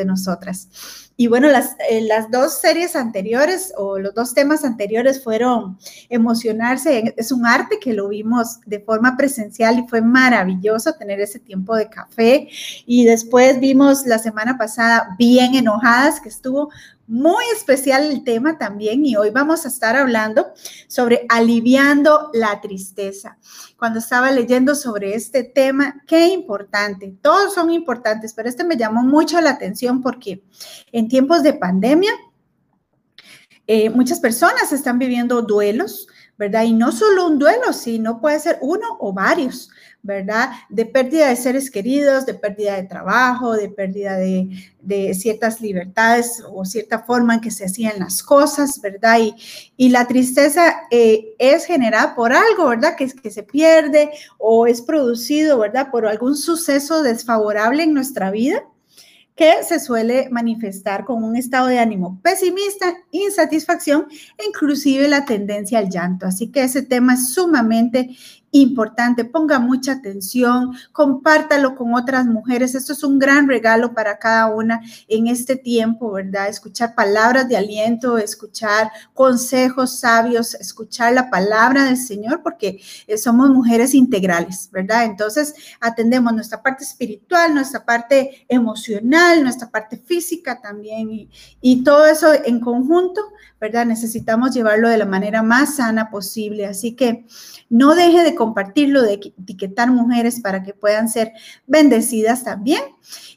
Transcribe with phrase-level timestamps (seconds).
[0.00, 1.12] de nosotras.
[1.16, 5.78] Y bueno, las, eh, las dos series anteriores o los dos temas anteriores fueron
[6.08, 7.14] emocionarse.
[7.16, 11.76] Es un arte que lo vimos de forma presencial y fue maravilloso tener ese tiempo
[11.76, 12.48] de café.
[12.86, 16.70] Y después vimos la semana pasada bien enojadas, que estuvo
[17.06, 20.52] muy especial el tema también y hoy vamos a estar hablando
[20.88, 23.38] sobre aliviando la tristeza.
[23.78, 29.02] Cuando estaba leyendo sobre este tema, qué importante, todos son importantes, pero este me llamó
[29.02, 30.42] mucho la atención porque
[30.92, 32.12] en tiempos de pandemia,
[33.66, 36.64] eh, muchas personas están viviendo duelos, ¿verdad?
[36.64, 39.70] Y no solo un duelo, sino puede ser uno o varios.
[40.04, 40.50] ¿Verdad?
[40.68, 44.48] De pérdida de seres queridos, de pérdida de trabajo, de pérdida de,
[45.14, 49.18] ciertas libertades o cierta forma en que se hacían las cosas, ¿verdad?
[49.18, 49.34] Y,
[49.78, 52.94] y la tristeza eh, es generada por algo, ¿verdad?
[52.96, 55.90] Que, que se pierde o es producido, ¿verdad?
[55.90, 58.62] Por algún suceso desfavorable en nuestra vida
[59.34, 64.06] que se suele manifestar con un estado de ánimo pesimista, insatisfacción
[64.38, 66.26] e inclusive la tendencia al llanto.
[66.26, 68.16] Así que ese tema es sumamente
[68.60, 72.76] importante, ponga mucha atención, compártalo con otras mujeres.
[72.76, 76.48] Esto es un gran regalo para cada una en este tiempo, ¿verdad?
[76.48, 83.50] Escuchar palabras de aliento, escuchar consejos sabios, escuchar la palabra del Señor, porque eh, somos
[83.50, 85.04] mujeres integrales, ¿verdad?
[85.04, 91.28] Entonces, atendemos nuestra parte espiritual, nuestra parte emocional, nuestra parte física también,
[91.60, 93.20] y, todo eso en conjunto,
[93.60, 93.84] ¿verdad?
[93.84, 96.66] Necesitamos llevarlo de la manera más sana posible.
[96.66, 97.26] Así que
[97.68, 101.32] no deje de compartirlo, de etiquetar mujeres para que puedan ser
[101.66, 102.82] bendecidas también.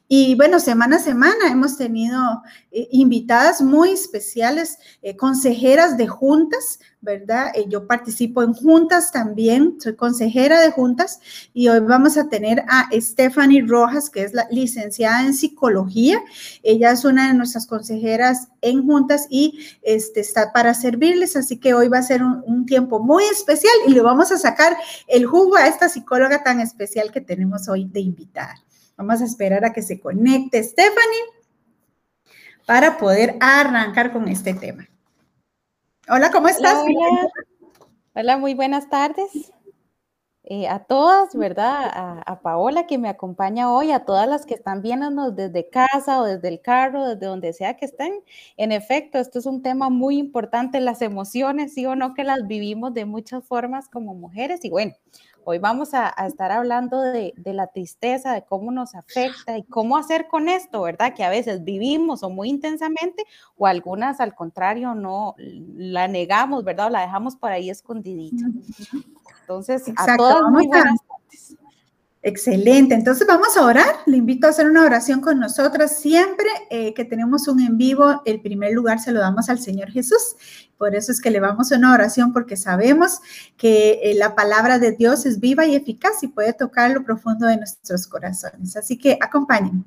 [0.07, 2.41] Y bueno, semana a semana hemos tenido
[2.71, 7.51] eh, invitadas muy especiales, eh, consejeras de juntas, ¿verdad?
[7.53, 11.19] Eh, yo participo en juntas también, soy consejera de juntas
[11.53, 16.19] y hoy vamos a tener a Stephanie Rojas, que es la licenciada en psicología.
[16.63, 21.73] Ella es una de nuestras consejeras en juntas y este, está para servirles, así que
[21.73, 24.75] hoy va a ser un, un tiempo muy especial y le vamos a sacar
[25.07, 28.55] el jugo a esta psicóloga tan especial que tenemos hoy de invitar.
[28.97, 31.23] Vamos a esperar a que se conecte Stephanie
[32.65, 34.89] para poder arrancar con este tema.
[36.09, 36.77] Hola, ¿cómo estás?
[38.15, 39.51] Hola, muy buenas tardes.
[40.49, 42.23] Eh, a todas, ¿verdad?
[42.25, 46.23] A, Paola que me acompaña hoy, a todas las que están viéndonos desde casa o
[46.23, 48.13] desde el carro, desde donde sea que estén.
[48.55, 52.47] En efecto, esto es un tema muy importante, las emociones, sí o no, que las
[52.47, 54.63] vivimos de muchas formas como mujeres.
[54.63, 54.93] Y bueno,
[55.49, 60.27] Hoy vamos a, estar hablando de, la tristeza, de cómo nos afecta y cómo hacer
[60.27, 61.13] con esto, ¿verdad?
[61.13, 63.23] Que a veces vivimos o muy intensamente
[63.55, 66.91] o algunas al contrario no la negamos, ¿verdad?
[66.91, 68.43] La dejamos por ahí escondidita.
[69.47, 71.55] Entonces, a todas muy buenas tardes.
[72.21, 72.93] Excelente.
[72.93, 73.95] Entonces vamos a orar.
[74.05, 75.99] Le invito a hacer una oración con nosotras.
[75.99, 79.89] Siempre eh, que tenemos un en vivo, el primer lugar se lo damos al Señor
[79.89, 80.35] Jesús.
[80.77, 83.21] Por eso es que le vamos a una oración porque sabemos
[83.55, 87.47] que eh, la palabra de Dios es viva y eficaz y puede tocar lo profundo
[87.47, 88.75] de nuestros corazones.
[88.75, 89.85] Así que acompáñenme.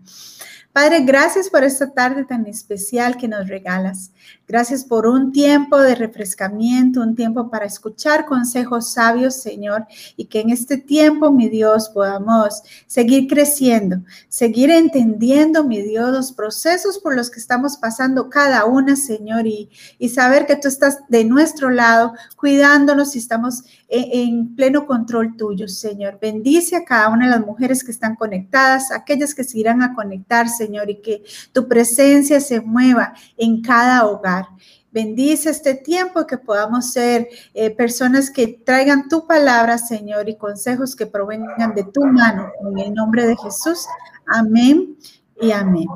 [0.73, 4.13] Padre, gracias por esta tarde tan especial que nos regalas.
[4.47, 9.87] Gracias por un tiempo de refrescamiento, un tiempo para escuchar consejos sabios, Señor,
[10.17, 13.97] y que en este tiempo, mi Dios, podamos seguir creciendo,
[14.29, 19.71] seguir entendiendo, mi Dios, los procesos por los que estamos pasando cada una, Señor, y,
[19.99, 25.69] y saber que tú estás de nuestro lado, cuidándonos y estamos en, pleno control tuyo,
[25.69, 26.19] Señor.
[26.21, 29.95] Bendice a cada una de las mujeres que están conectadas, aquellas que se irán a
[29.95, 34.47] conectar, Señor, y que tu presencia se mueva en cada hogar.
[34.93, 40.97] Bendice este tiempo que podamos ser eh, personas que traigan tu palabra, Señor, y consejos
[40.97, 42.51] que provengan de tu mano.
[42.61, 43.87] En el nombre de Jesús.
[44.27, 44.97] Amén
[45.41, 45.87] y amén.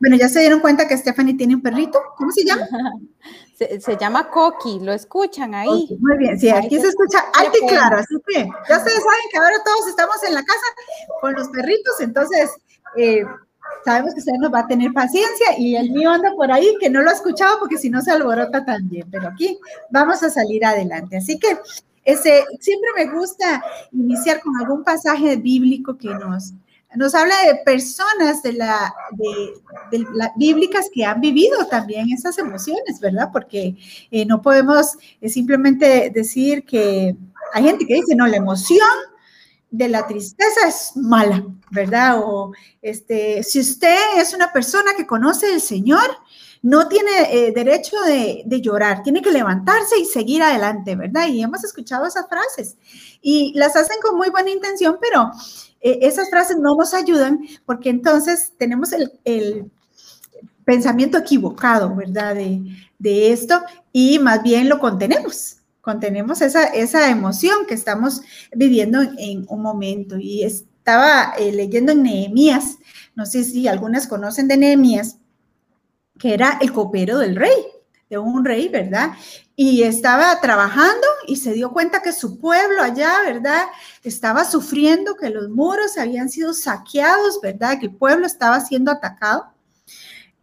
[0.00, 1.98] Bueno, ya se dieron cuenta que Stephanie tiene un perrito.
[2.16, 2.66] ¿Cómo se llama?
[3.54, 5.88] Se, llama Coqui, lo escuchan ahí.
[6.00, 9.38] muy bien, sí, aquí se escucha alto y claro, así que ya ustedes saben que
[9.38, 10.66] ahora todos estamos en la casa
[11.20, 12.50] con los perritos, entonces
[12.96, 13.24] eh,
[13.84, 16.90] sabemos que usted nos va a tener paciencia y el mío anda por ahí que
[16.90, 19.58] no lo ha escuchado porque si no se alborota también, pero aquí
[19.90, 21.16] vamos a salir adelante.
[21.18, 21.58] Así que
[22.04, 23.62] ese, siempre me gusta
[23.92, 26.52] iniciar con algún pasaje bíblico que nos,
[26.96, 28.94] nos habla de personas de la,
[29.90, 30.06] de,
[30.36, 33.30] bíblicas que han vivido también esas emociones, ¿verdad?
[33.32, 33.76] Porque
[34.10, 37.16] eh, no podemos eh, simplemente decir que
[37.52, 38.88] hay gente que dice, no, la emoción
[39.70, 42.20] de la tristeza es mala, ¿verdad?
[42.22, 42.52] O
[42.82, 46.18] este, si usted es una persona que conoce al Señor,
[46.60, 51.26] no tiene eh, derecho de, de, llorar, tiene que levantarse y seguir adelante, ¿verdad?
[51.26, 52.76] Y hemos escuchado esas frases
[53.20, 55.32] y las hacen con muy buena intención, pero
[55.82, 59.70] eh, esas frases no nos ayudan porque entonces tenemos el,
[60.64, 62.36] pensamiento equivocado, ¿verdad?
[62.36, 62.62] De,
[62.98, 63.60] de, esto
[63.92, 68.22] y más bien lo contenemos, contenemos esa, esa emoción que estamos
[68.54, 70.16] viviendo en, un momento.
[70.18, 72.78] Y estaba eh, leyendo en Nehemías,
[73.14, 75.18] no sé si algunas conocen de Nehemías,
[76.18, 77.56] que era el copero del rey,
[78.12, 79.12] de un rey, ¿verdad?
[79.56, 83.64] Y estaba trabajando y se dio cuenta que su pueblo allá, ¿verdad?
[84.04, 87.78] Estaba sufriendo, que los muros habían sido saqueados, ¿verdad?
[87.80, 89.46] Que el pueblo estaba siendo atacado.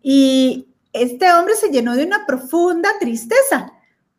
[0.02, 3.72] Y este hombre se llenó de una profunda tristeza,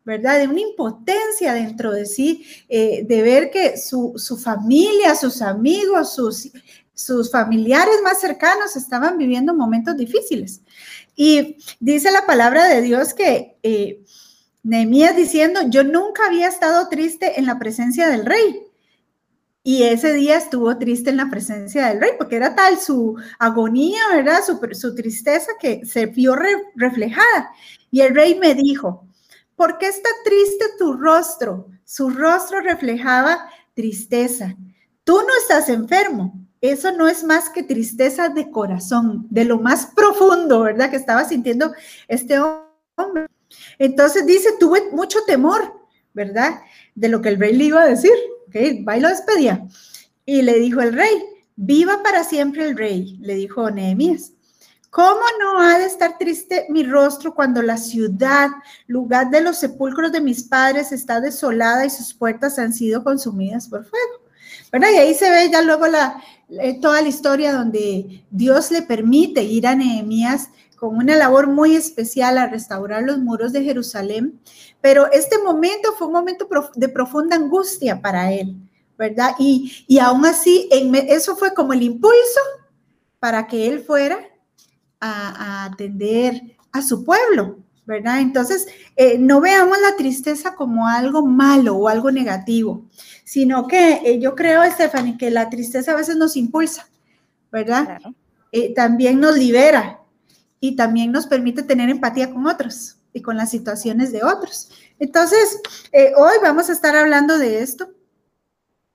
[0.05, 0.39] ¿verdad?
[0.39, 6.51] De una impotencia dentro de sí, eh, de ver que su, familia, sus amigos, sus,
[6.93, 10.61] sus familiares más cercanos estaban viviendo momentos difíciles.
[11.15, 14.03] Y dice la palabra de Dios que eh,
[14.63, 18.67] Nehemías diciendo, yo nunca había estado triste en la presencia del rey.
[19.63, 23.99] Y ese día estuvo triste en la presencia del rey, porque era tal su agonía,
[24.11, 24.39] ¿verdad?
[24.43, 26.35] Su, su tristeza que se vio
[26.75, 27.51] reflejada.
[27.91, 29.07] Y el rey me dijo,
[29.55, 31.67] ¿por qué está triste tu rostro?
[31.85, 34.55] Su rostro reflejaba tristeza.
[35.03, 36.33] Tú no estás enfermo.
[36.61, 40.91] Eso no es más que tristeza de corazón, de lo más profundo, ¿verdad?
[40.91, 41.73] Que estaba sintiendo
[42.07, 43.27] este hombre.
[43.79, 45.73] Entonces dice, tuve mucho temor,
[46.13, 46.61] ¿verdad?
[46.93, 48.13] De lo que el rey le iba a decir.
[48.47, 48.55] ¿Ok?
[48.87, 49.65] Va y lo despedía.
[50.25, 51.23] Y le dijo el rey,
[51.55, 54.33] viva para siempre el rey, le dijo Nehemías.
[54.91, 58.49] ¿Cómo no ha de estar triste mi rostro cuando la ciudad,
[58.87, 63.69] lugar de los sepulcros de mis padres, está desolada y sus puertas han sido consumidas
[63.69, 64.21] por fuego?
[64.69, 64.89] ¿Verdad?
[64.93, 66.21] Y ahí se ve ya luego la,
[66.81, 72.37] toda la historia donde Dios le permite ir a Nehemías con una labor muy especial
[72.37, 74.39] a restaurar los muros de Jerusalén,
[74.81, 78.57] pero este momento fue un momento de profunda angustia para él,
[78.97, 79.35] ¿verdad?
[79.37, 80.67] Y, y aún así,
[81.07, 82.39] eso fue como el impulso
[83.19, 84.17] para que él fuera
[84.99, 87.59] a, atender a su pueblo,
[87.91, 88.21] ¿verdad?
[88.21, 92.85] Entonces, eh, no veamos la tristeza como algo malo o algo negativo,
[93.25, 96.87] sino que eh, yo creo, Stephanie, que la tristeza a veces nos impulsa,
[97.51, 97.99] ¿verdad?
[98.53, 99.99] Eh, también nos libera,
[100.61, 104.69] y también nos permite tener empatía con otros y con las situaciones de otros.
[104.99, 105.59] Entonces,
[106.15, 107.89] hoy vamos a estar hablando de esto,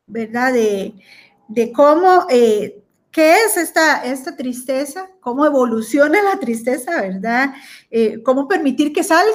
[0.06, 0.54] ¿verdad?
[0.54, 2.82] De, cómo, eh,
[3.16, 7.54] qué es esta, esta tristeza, cómo evoluciona la tristeza, ¿verdad?
[7.90, 9.32] Eh, cómo permitir que salga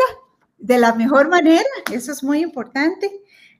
[0.60, 3.10] de la mejor manera, eso es muy importante.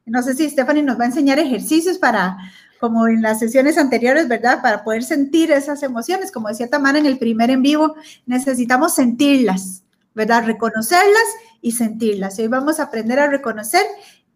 [0.06, 2.38] No sé si Stephanie nos va a enseñar ejercicios para,
[2.80, 4.62] como en las sesiones anteriores, ¿verdad?
[4.62, 7.96] Para poder sentir esas emociones, como decía Tamara en el primer en vivo,
[8.28, 9.82] necesitamos sentirlas,
[10.14, 10.46] ¿verdad?
[10.46, 11.30] Reconocerlas
[11.64, 12.38] y sentirlas.
[12.38, 13.88] hoy vamos a aprender a reconocer,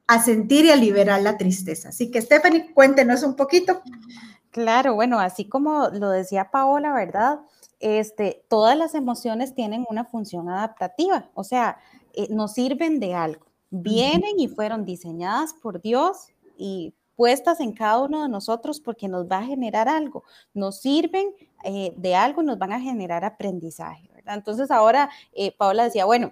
[0.08, 1.90] a sentir y a liberar la tristeza.
[1.90, 3.84] Así que Stephanie, cuéntenos un poquito.
[4.56, 7.42] Claro, bueno, así como lo decía Paola, ¿verdad?
[7.82, 11.78] Este, todas las emociones tienen una función adaptativa, o sea,
[12.14, 13.48] eh, nos sirven de algo.
[13.70, 19.30] Vienen y fueron diseñadas por Dios y puestas en cada uno de nosotros porque nos
[19.30, 20.24] va a generar algo,
[20.54, 21.34] nos sirven
[21.66, 24.10] eh, de algo, nos van a generar aprendizaje.
[24.14, 24.36] ¿verdad?
[24.36, 26.32] Entonces ahora eh, Paola decía, bueno,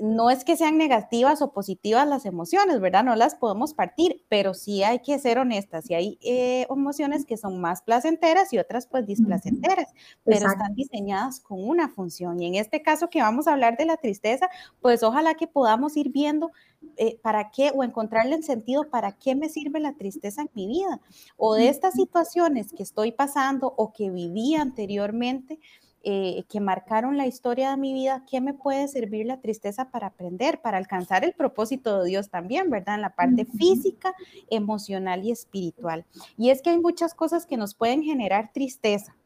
[0.00, 3.04] no es que sean negativas o positivas las emociones, ¿verdad?
[3.04, 5.90] No las podemos partir, pero sí hay que ser honestas.
[5.90, 9.92] Y hay eh, emociones que son más placenteras y otras pues displacenteras,
[10.24, 12.40] pero están diseñadas con una función.
[12.40, 14.48] Y en este caso que vamos a hablar de la tristeza,
[14.80, 16.50] pues ojalá que podamos ir viendo
[16.96, 20.66] eh, para qué o encontrarle el sentido para qué me sirve la tristeza en mi
[20.66, 21.00] vida
[21.36, 25.58] o de estas situaciones que estoy pasando o que viví anteriormente
[26.04, 30.08] eh, que marcaron la historia de mi vida, ¿qué me puede servir la tristeza para
[30.08, 32.96] aprender, para alcanzar el propósito de Dios también, ¿verdad?
[32.96, 34.14] En la parte física,
[34.50, 36.04] emocional y espiritual.
[36.36, 39.16] Y es que hay muchas cosas que nos pueden generar tristeza.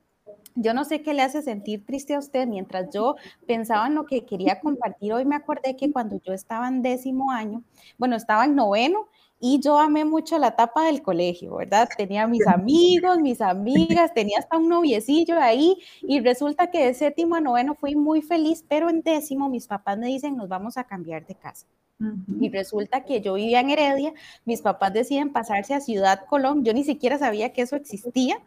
[0.54, 2.46] Yo no sé qué le hace sentir triste a usted.
[2.46, 3.14] Mientras yo
[3.46, 7.30] pensaba en lo que quería compartir, hoy me acordé que cuando yo estaba en décimo
[7.30, 7.62] año,
[7.96, 9.08] bueno, estaba en noveno
[9.40, 11.88] y yo amé mucho la etapa del colegio, ¿verdad?
[11.96, 17.36] Tenía mis amigos, mis amigas, tenía hasta un noviecillo ahí y resulta que de séptimo
[17.36, 20.84] a noveno fui muy feliz, pero en décimo mis papás me dicen nos vamos a
[20.84, 21.66] cambiar de casa.
[22.40, 24.14] Y resulta que yo vivía en Heredia,
[24.44, 28.40] mis papás deciden pasarse a Ciudad Colón, yo ni siquiera sabía que eso existía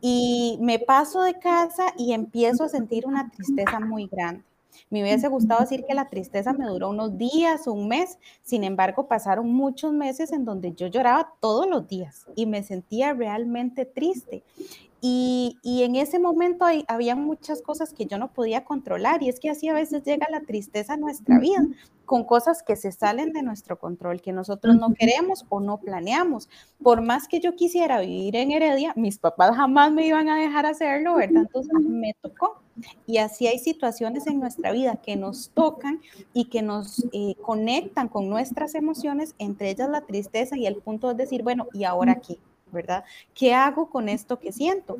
[0.00, 4.42] y me paso de casa y empiezo a sentir una tristeza muy grande.
[4.90, 9.08] Me hubiese gustado decir que la tristeza me duró unos días un mes, sin embargo
[9.08, 14.42] pasaron muchos meses en donde yo lloraba todos los días y me sentía realmente triste.
[15.08, 19.50] Y, en ese momento había muchas cosas que yo no podía controlar y es que
[19.50, 21.64] así a veces llega la tristeza a nuestra vida
[22.06, 26.48] con cosas que se salen de nuestro control, que nosotros no queremos o no planeamos.
[26.82, 30.66] Por más que yo quisiera vivir en Heredia, mis papás jamás me iban a dejar
[30.66, 31.42] hacerlo, ¿verdad?
[31.42, 32.60] Entonces me tocó.
[33.06, 36.00] Y así hay situaciones en nuestra vida que nos tocan
[36.32, 41.08] y que nos eh, conectan con nuestras emociones, entre ellas la tristeza y el punto
[41.08, 42.38] de decir, bueno, ¿y ahora qué?
[42.72, 43.04] ¿Verdad?
[43.34, 44.98] ¿Qué hago con esto que siento?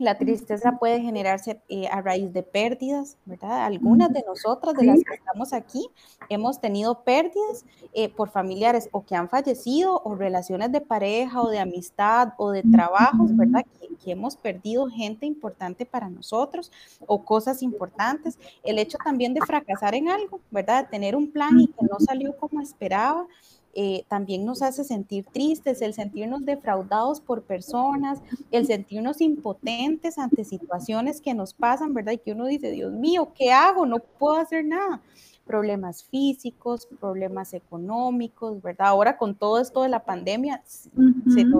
[0.00, 3.66] La tristeza puede generarse eh, a raíz de pérdidas, ¿verdad?
[3.66, 5.90] Algunas de nosotras, de las que estamos aquí,
[6.30, 11.50] hemos tenido pérdidas eh, por familiares o que han fallecido o relaciones de pareja o
[11.50, 13.62] de amistad o de trabajos, ¿verdad?
[13.78, 16.72] Que, que hemos perdido gente importante para nosotros
[17.06, 18.38] o cosas importantes.
[18.62, 20.84] El hecho también de fracasar en algo, ¿verdad?
[20.84, 23.26] De tener un plan y que no salió como esperaba.
[23.74, 30.44] Eh, también nos hace sentir tristes, el sentirnos defraudados por personas, el sentirnos impotentes ante
[30.44, 32.12] situaciones que nos pasan, ¿verdad?
[32.12, 33.86] Y que uno dice, Dios mío, ¿qué hago?
[33.86, 35.00] No puedo hacer nada.
[35.46, 38.88] Problemas físicos, problemas económicos, ¿verdad?
[38.88, 40.62] Ahora con todo esto de la pandemia,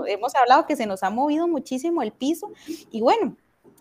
[0.07, 2.53] hemos hablado que se nos ha movido muchísimo el piso
[2.91, 3.37] y bueno,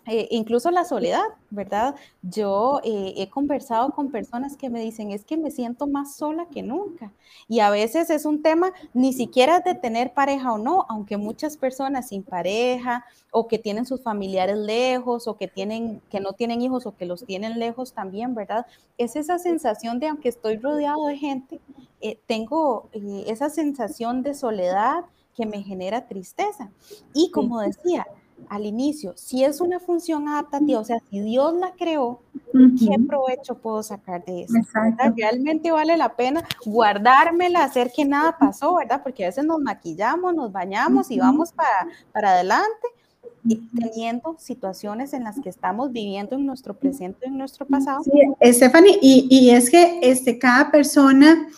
[0.06, 1.94] eh, incluso la soledad, ¿verdad?
[2.22, 6.46] Yo eh, he conversado con personas que me dicen, es que me siento más sola
[6.50, 7.12] que nunca.
[7.48, 11.56] Y a veces es un tema ni siquiera de tener pareja o no, aunque muchas
[11.56, 16.62] personas sin pareja o que tienen sus familiares lejos o que, tienen, que no tienen
[16.62, 18.66] hijos o que los tienen lejos también, ¿verdad?
[18.96, 21.60] Es esa sensación de, aunque estoy rodeado de gente,
[22.00, 22.88] eh, tengo
[23.26, 25.04] esa sensación de soledad
[25.36, 26.70] que me genera tristeza.
[27.12, 28.06] Y como decía,
[28.48, 32.20] al inicio, si es una función adaptativa, o sea, si Dios la creó,
[32.52, 34.54] ¿qué provecho puedo sacar de eso?
[35.16, 39.02] Realmente vale la pena guardármela, hacer que nada pasó, ¿verdad?
[39.02, 42.88] Porque a veces nos maquillamos, nos bañamos y vamos para, para adelante
[43.78, 48.02] teniendo situaciones en las que estamos viviendo en nuestro presente, en nuestro pasado.
[48.04, 51.48] Sí, Stephanie, y, y es que este, cada persona...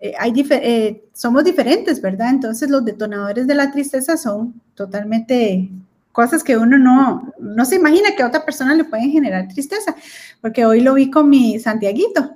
[0.00, 2.30] Eh, hay eh, somos diferentes, ¿verdad?
[2.30, 5.68] Entonces los detonadores de la tristeza son totalmente
[6.12, 9.94] cosas que uno no, no se imagina que a otra persona le pueden generar tristeza,
[10.40, 12.34] porque hoy lo vi con mi Santiaguito,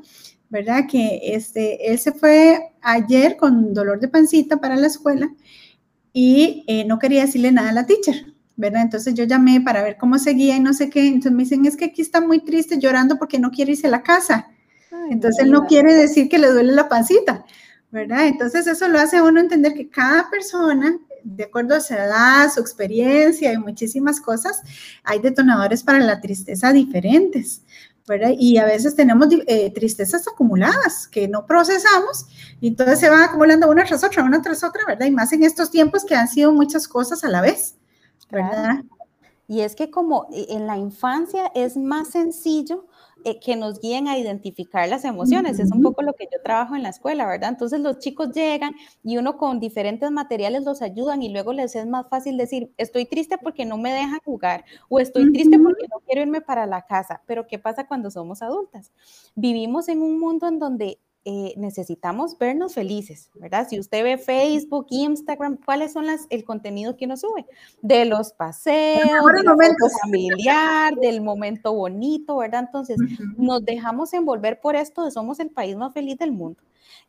[0.51, 0.85] ¿verdad?
[0.89, 5.33] Que este, él se fue ayer con dolor de pancita para la escuela
[6.13, 8.83] y eh, no quería decirle nada a la teacher, ¿verdad?
[8.83, 11.77] Entonces yo llamé para ver cómo seguía y no sé qué, entonces me dicen, es
[11.77, 14.49] que aquí está muy triste llorando porque no quiere irse a la casa.
[15.11, 17.45] Entonces él no quiere decir que le duele la pancita,
[17.91, 18.27] ¿verdad?
[18.27, 22.51] Entonces eso lo hace a uno entender que cada persona de acuerdo a su edad,
[22.53, 24.63] su experiencia y muchísimas cosas,
[25.05, 27.63] hay detonadores para la tristeza diferentes.
[28.07, 28.33] ¿verdad?
[28.37, 32.27] Y a veces tenemos eh, tristezas acumuladas que no procesamos
[32.61, 35.07] y entonces se van acumulando una tras otra, una tras otra, ¿verdad?
[35.07, 37.77] Y más en estos tiempos que han sido muchas cosas a la vez,
[38.31, 38.83] ¿verdad?
[39.47, 42.87] Y es que como eh, en la infancia es más sencillo
[43.25, 45.59] eh, que nos guíen a identificar las emociones.
[45.59, 47.51] Es un poco lo que yo trabajo en la escuela, ¿verdad?
[47.51, 51.87] Entonces los chicos llegan y uno con diferentes materiales los ayudan y luego les es
[51.87, 56.01] más fácil decir, estoy triste porque no me dejan jugar o estoy triste porque no
[56.07, 57.23] quiero irme para la casa.
[57.27, 58.93] Pero ¿qué pasa cuando somos adultas?
[59.35, 63.69] Vivimos en un mundo en donde eh, necesitamos vernos felices, ¿verdad?
[63.69, 67.47] Si usted ve Facebook, Instagram, ¿cuáles son las, el contenido que uno sube?
[67.81, 72.65] De los paseos, del momento familiar, del momento bonito, ¿verdad?
[72.67, 72.97] Entonces,
[73.37, 76.61] nos dejamos envolver por esto de somos el país más feliz del mundo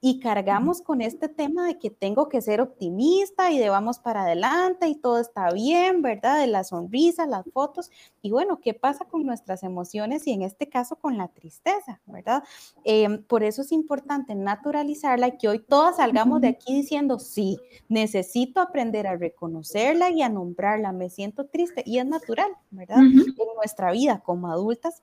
[0.02, 4.24] y cargamos con este tema de que tengo que ser optimista y de vamos para
[4.24, 6.40] adelante y todo está bien, ¿verdad?
[6.40, 7.90] De la sonrisa, las fotos.
[8.22, 12.44] Y bueno, ¿qué pasa con nuestras emociones y en este caso con la tristeza, ¿verdad?
[12.84, 17.58] Em, por eso es importante naturalizarla y que hoy todas salgamos de aquí diciendo, sí,
[17.90, 23.00] necesito aprender a reconocerla y a nombrarla, me siento triste y es natural, ¿verdad?
[23.00, 25.02] En nuestra vida como adultas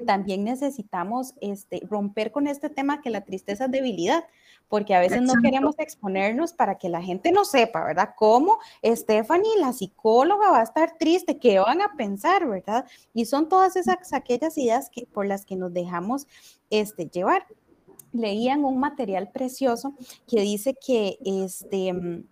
[0.00, 4.24] también necesitamos este, romper con este tema que la tristeza es debilidad,
[4.68, 8.14] porque a veces no queremos exponernos para que la gente no sepa, ¿verdad?
[8.16, 12.86] Cómo Stephanie, la psicóloga, va a estar triste, qué van a pensar, ¿verdad?
[13.12, 16.26] Y son todas esas aquellas ideas que, por las que nos dejamos
[16.70, 17.46] este, llevar.
[18.12, 19.94] Leían un material precioso
[20.26, 22.24] que dice que este,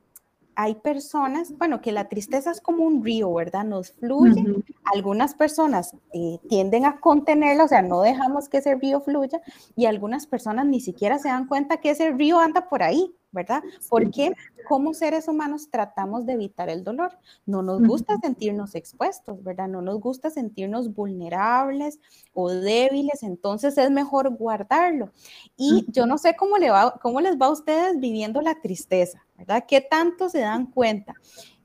[0.60, 3.62] hay personas, bueno, que la tristeza es como un río, ¿verdad?
[3.62, 4.44] Nos fluye.
[4.92, 9.40] Algunas personas eh, tienden a contenerla, o sea, no dejamos que ese río fluya
[9.76, 13.62] y algunas personas ni siquiera se dan cuenta que ese río anda por ahí, ¿verdad?
[13.88, 14.32] Porque
[14.66, 17.18] como seres humanos tratamos de evitar el dolor.
[17.46, 19.68] No nos gusta sentirnos expuestos, ¿verdad?
[19.68, 22.00] No nos gusta sentirnos vulnerables
[22.32, 25.12] o débiles, entonces es mejor guardarlo.
[25.56, 29.24] Y yo no sé cómo, le va, cómo les va a ustedes viviendo la tristeza,
[29.36, 29.64] ¿verdad?
[29.66, 31.14] ¿Qué tanto se dan cuenta?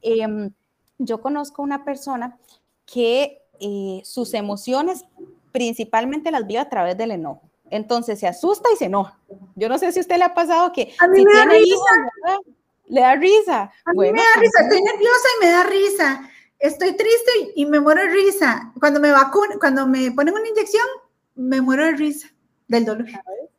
[0.02, 0.52] Em,
[0.98, 2.38] yo conozco una persona
[2.86, 5.06] que eh, sus emociones
[5.52, 7.53] principalmente las vive a través del enojo.
[7.74, 9.18] Entonces se asusta y se enoja.
[9.56, 11.76] Yo no sé si a usted le ha pasado que a mí me da risa.
[12.88, 13.62] le da risa.
[13.86, 16.30] A mí me da risa, estoy nerviosa y me da risa.
[16.60, 18.72] estoy triste y me muero de risa.
[18.80, 20.86] Cuando me vacunan, cuando me ponen una inyección,
[21.34, 22.28] me muero de risa
[22.68, 23.08] del dolor.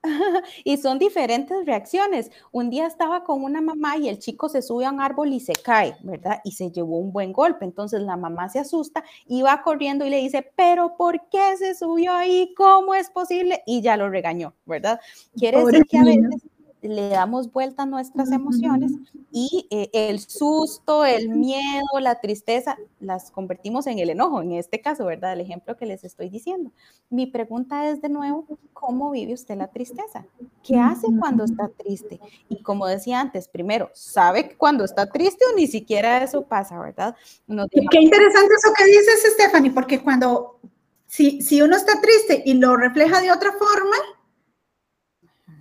[0.64, 2.30] y son diferentes reacciones.
[2.52, 5.40] Un día estaba con una mamá y el chico se sube a un árbol y
[5.40, 6.40] se cae, ¿verdad?
[6.44, 7.64] Y se llevó un buen golpe.
[7.64, 11.74] Entonces la mamá se asusta y va corriendo y le dice, pero ¿por qué se
[11.74, 12.52] subió ahí?
[12.56, 13.62] ¿Cómo es posible?
[13.66, 15.00] Y ya lo regañó, ¿verdad?
[15.36, 16.42] Quiere decir que a veces
[16.88, 18.92] le damos vuelta a nuestras emociones
[19.30, 24.80] y eh, el susto, el miedo, la tristeza, las convertimos en el enojo, en este
[24.80, 25.32] caso, ¿verdad?
[25.32, 26.70] El ejemplo que les estoy diciendo.
[27.10, 30.26] Mi pregunta es de nuevo, ¿cómo vive usted la tristeza?
[30.62, 32.20] ¿Qué hace cuando está triste?
[32.48, 37.16] Y como decía antes, primero, ¿sabe cuando está triste o ni siquiera eso pasa, ¿verdad?
[37.46, 40.60] Qué interesante eso que dices, Stephanie, porque cuando,
[41.06, 43.96] si, si uno está triste y lo refleja de otra forma,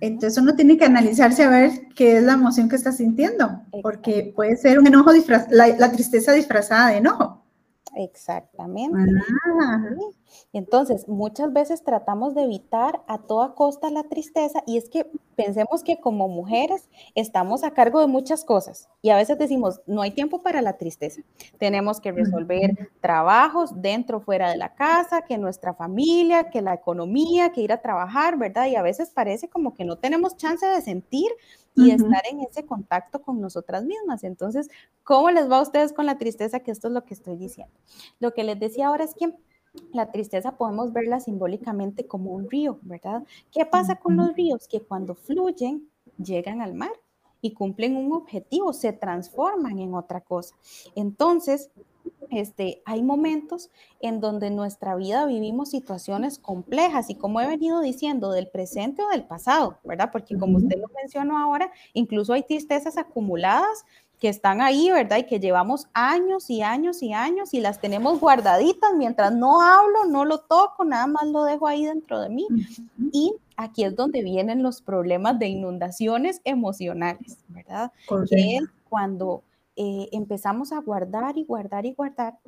[0.00, 4.32] entonces uno tiene que analizarse a ver qué es la emoción que está sintiendo, porque
[4.34, 5.10] puede ser un enojo,
[5.50, 7.43] la, tristeza disfrazada de enojo.
[7.96, 8.98] Exactamente.
[9.60, 9.78] Ah.
[10.52, 15.82] Entonces, muchas veces tratamos de evitar a toda costa la tristeza y es que pensemos
[15.82, 20.10] que como mujeres estamos a cargo de muchas cosas y a veces decimos, no hay
[20.12, 21.22] tiempo para la tristeza.
[21.58, 27.52] Tenemos que resolver trabajos dentro, fuera de la casa, que nuestra familia, que la economía,
[27.52, 28.66] que ir a trabajar, ¿verdad?
[28.66, 31.30] Y a veces parece como que no tenemos chance de sentir
[31.76, 34.24] y estar en ese contacto con nosotras mismas.
[34.24, 34.68] Entonces,
[35.02, 36.60] ¿cómo les va a ustedes con la tristeza?
[36.60, 37.74] Que esto es lo que estoy diciendo.
[38.20, 39.34] Lo que les decía ahora es que
[39.92, 43.24] la tristeza podemos verla simbólicamente como un río, ¿verdad?
[43.50, 44.68] ¿Qué pasa con los ríos?
[44.68, 46.92] Que cuando fluyen, llegan al mar
[47.40, 50.54] y cumplen un objetivo, se transforman en otra cosa.
[50.94, 51.70] Entonces,
[52.34, 57.80] este, hay momentos en donde en nuestra vida vivimos situaciones complejas y como he venido
[57.80, 60.10] diciendo, del presente o del pasado, ¿verdad?
[60.12, 63.84] Porque como usted lo mencionó ahora, incluso hay tristezas acumuladas
[64.20, 65.18] que están ahí, ¿verdad?
[65.18, 70.06] Y que llevamos años y años y años y las tenemos guardaditas mientras no hablo,
[70.06, 72.46] no lo toco, nada más lo dejo ahí dentro de mí.
[73.12, 77.92] Y aquí es donde vienen los problemas de inundaciones emocionales, ¿verdad?
[78.28, 79.42] Que es cuando
[79.76, 82.38] eh, empezamos a guardar y guardar y guardar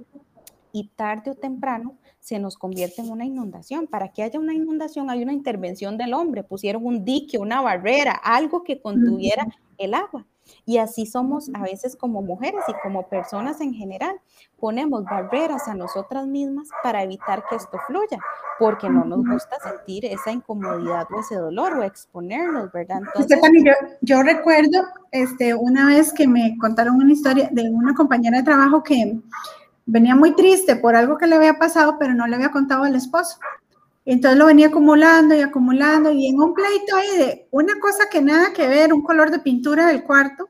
[0.72, 3.86] y tarde o temprano se nos convierte en una inundación.
[3.86, 8.12] Para que haya una inundación hay una intervención del hombre, pusieron un dique, una barrera,
[8.12, 9.46] algo que contuviera
[9.78, 10.26] el agua.
[10.64, 14.16] Y así somos a veces como mujeres y como personas en general.
[14.58, 18.18] Ponemos barreras a nosotras mismas para evitar que esto fluya,
[18.58, 23.00] porque no nos gusta sentir esa incomodidad o ese dolor o exponernos, ¿verdad?
[23.14, 28.38] Entonces, yo, yo recuerdo este, una vez que me contaron una historia de una compañera
[28.38, 29.18] de trabajo que
[29.86, 32.96] venía muy triste por algo que le había pasado, pero no le había contado al
[32.96, 33.38] esposo.
[34.06, 38.22] Entonces lo venía acumulando y acumulando y en un pleito ahí de una cosa que
[38.22, 40.48] nada que ver, un color de pintura del cuarto,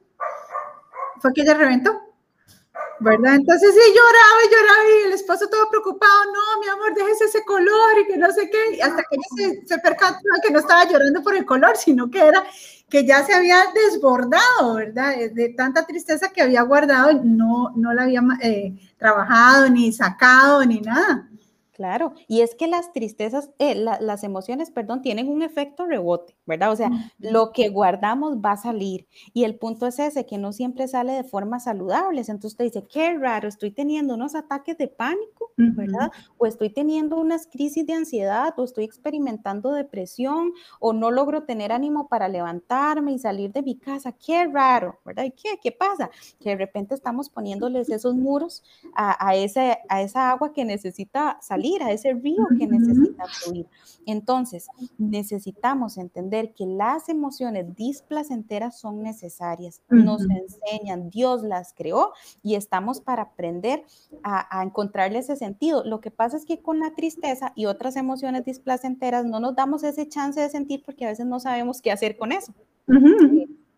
[1.21, 1.99] fue que ella reventó,
[3.01, 3.37] ¿verdad?
[3.37, 7.45] Entonces sí, lloraba y lloraba y el esposo todo preocupado, no, mi amor, déjese ese
[7.47, 10.59] color y que no sé qué, y hasta que ella se, se percató que no
[10.59, 12.45] estaba llorando por el color, sino que era
[12.91, 15.15] que ya se había desbordado, ¿verdad?
[15.33, 20.81] De tanta tristeza que había guardado, no, no la había eh, trabajado, ni sacado, ni
[20.83, 21.27] nada.
[21.77, 26.73] Claro, y es que las tristezas, eh, las emociones, perdón, tienen un efecto rebote, ¿verdad?
[26.73, 29.07] O sea, lo que guardamos va a salir.
[29.35, 32.21] Y el punto es ese, que no siempre sale de forma saludable.
[32.21, 36.11] Entonces usted dice, qué raro, estoy teniendo unos ataques de pánico, ¿verdad?
[36.39, 41.73] O estoy teniendo unas crisis de ansiedad, o estoy experimentando depresión, o no logro tener
[41.73, 44.13] ánimo para levantarme y salir de mi casa.
[44.13, 45.25] Qué raro, ¿verdad?
[45.25, 45.59] ¿Y qué?
[45.63, 46.09] ¿Qué pasa?
[46.41, 51.39] Que de repente estamos poniéndoles esos muros a, a, ese, a esa agua que necesita
[51.43, 53.67] salir a ese río que necesita fluir.
[54.07, 62.55] Entonces, necesitamos entender que las emociones displacenteras son necesarias, nos enseñan, Dios las creó y
[62.55, 63.85] estamos para aprender
[64.23, 65.85] a, encontrarle ese sentido.
[65.85, 69.83] Lo que pasa es que con la tristeza y otras emociones displacenteras no nos damos
[69.83, 72.53] ese chance de sentir porque a veces no sabemos qué hacer con eso.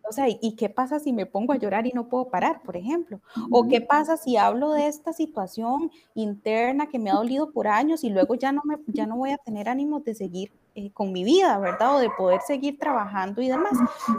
[0.09, 2.75] O sea, ¿y qué pasa si me pongo a llorar y no puedo parar, por
[2.75, 3.21] ejemplo?
[3.51, 8.03] ¿O qué pasa si hablo de esta situación interna que me ha dolido por años
[8.03, 11.11] y luego ya no, me, ya no voy a tener ánimo de seguir eh, con
[11.11, 11.97] mi vida, ¿verdad?
[11.97, 13.73] O de poder seguir trabajando y demás.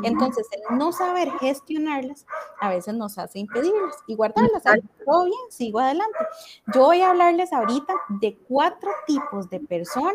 [0.04, 2.24] Entonces, el no saber gestionarlas
[2.60, 4.62] a veces nos hace impedirlas y guardarlas.
[5.04, 6.18] Todo bien, sigo adelante.
[6.72, 10.14] Yo voy a hablarles ahorita de cuatro tipos de personas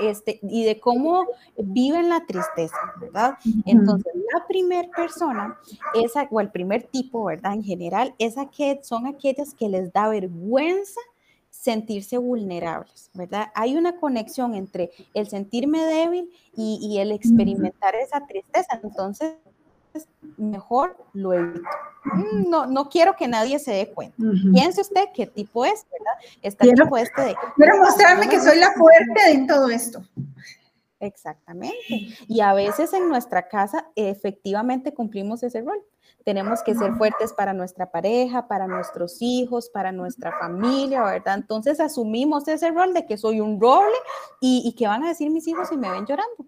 [0.00, 1.26] este, y de cómo
[1.56, 3.34] viven la tristeza, ¿verdad?
[3.66, 5.58] Entonces, la primera persona,
[5.94, 7.54] esa, o el primer tipo, ¿verdad?
[7.54, 11.00] En general, es que son aquellas que les da vergüenza
[11.50, 13.48] sentirse vulnerables, ¿verdad?
[13.54, 18.80] Hay una conexión entre el sentirme débil y, y el experimentar esa tristeza.
[18.82, 19.34] Entonces,
[20.36, 21.68] mejor lo evito.
[22.48, 24.16] No, no quiero que nadie se dé cuenta.
[24.52, 26.12] Piense usted qué tipo es, ¿verdad?
[26.42, 30.02] Está quiero, tipo este de, quiero mostrarme que soy la fuerte en todo esto.
[31.00, 32.16] Exactamente.
[32.28, 35.78] Y a veces en nuestra casa efectivamente cumplimos ese rol.
[36.24, 41.34] Tenemos que ser fuertes para nuestra pareja, para nuestros hijos, para nuestra familia, ¿verdad?
[41.34, 43.96] Entonces asumimos ese rol de que soy un roble
[44.40, 46.46] y, y que van a decir mis hijos si me ven llorando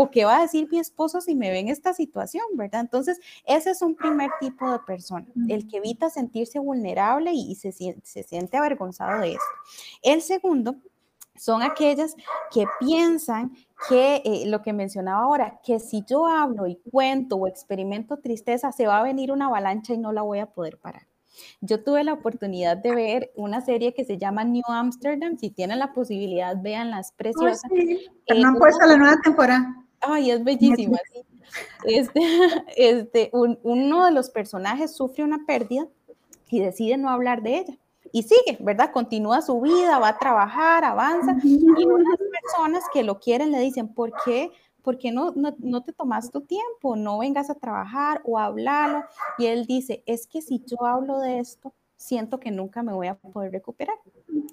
[0.00, 2.82] o qué va a decir mi esposo si me ve en esta situación, ¿verdad?
[2.82, 7.72] Entonces, ese es un primer tipo de persona, el que evita sentirse vulnerable y, se,
[7.72, 9.44] se siente avergonzado de esto.
[10.02, 10.76] El segundo
[11.34, 12.14] son aquellas
[12.52, 13.56] que piensan
[13.88, 18.70] que eh, lo que mencionaba ahora, que si yo hablo y cuento o experimento tristeza,
[18.70, 21.08] se va a venir una avalancha y no la voy a poder parar.
[21.60, 25.36] Yo tuve la oportunidad de ver una serie que se llama New Amsterdam.
[25.38, 27.64] Si tienen la posibilidad, vean las preciosas.
[27.64, 28.06] Oh, sí.
[28.26, 29.87] Eh, no han puesto la nueva temporada.
[30.10, 30.98] Ay, es bellísima.
[31.84, 32.20] Este,
[32.76, 35.86] este, uno de los personajes sufre una pérdida
[36.50, 37.78] y decide no hablar de ella
[38.12, 38.90] y sigue, ¿verdad?
[38.92, 41.36] Continúa su vida, va a trabajar, avanza.
[41.44, 44.50] Y unas personas que lo quieren le dicen, ¿por qué?
[44.82, 46.96] ¿Por qué no, no, te tomas tu tiempo?
[46.96, 49.04] No vengas a trabajar o a hablarlo.
[49.36, 53.08] Y él dice, es que si yo hablo de esto, siento que nunca me voy
[53.08, 53.96] a poder recuperar.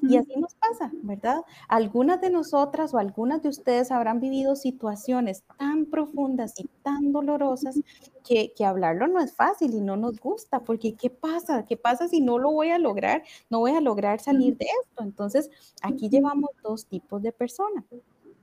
[0.01, 1.41] Y así nos pasa, ¿verdad?
[1.67, 7.79] Algunas de nosotras o algunas de ustedes habrán vivido situaciones tan profundas y tan dolorosas
[8.27, 11.65] que, que, hablarlo no es fácil y no nos gusta, porque ¿qué pasa?
[11.65, 13.23] ¿Qué pasa si no lo voy a lograr?
[13.49, 15.03] No voy a lograr salir de esto.
[15.03, 15.49] Entonces,
[15.81, 17.85] aquí llevamos dos tipos de personas.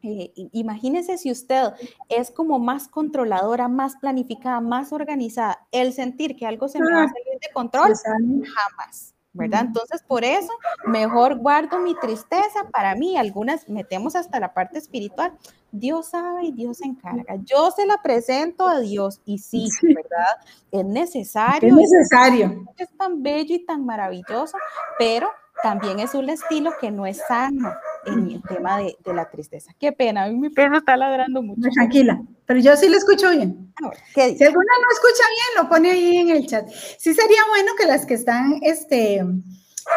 [0.03, 1.73] Eh, imagínese si usted
[2.09, 7.05] es como más controladora, más planificada, más organizada, el sentir que algo se me va
[7.05, 9.15] a salir de control, jamás.
[9.35, 9.63] ¿verdad?
[9.67, 10.53] Entonces, por eso,
[10.87, 13.17] mejor guardo mi tristeza para mí.
[13.17, 15.33] Algunas metemos hasta la parte espiritual.
[15.71, 17.37] Dios sabe y Dios se encarga.
[17.45, 20.37] Yo se la presento a Dios y sí, ¿verdad?
[20.71, 21.69] Es necesario.
[21.71, 22.65] Es necesario.
[22.77, 24.57] Es tan bello y tan maravilloso,
[24.99, 25.31] pero
[25.63, 27.73] también es un estilo que no es sano
[28.07, 29.73] en el tema de, de la tristeza.
[29.79, 31.69] Qué pena, a mí mi perro está ladrando mucho.
[31.75, 33.73] Tranquila, pero yo sí lo escucho bien.
[34.15, 36.69] Si alguna no escucha bien, lo pone ahí en el chat.
[36.69, 39.25] Sí sería bueno que las que están este,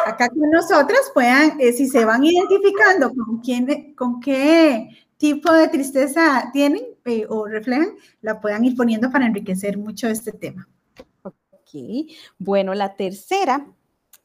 [0.05, 5.67] acá con nosotras puedan, eh, si se van identificando con quién, con qué tipo de
[5.67, 10.67] tristeza tienen eh, o reflejan, la puedan ir poniendo para enriquecer mucho este tema.
[11.23, 13.65] Ok, bueno, la tercera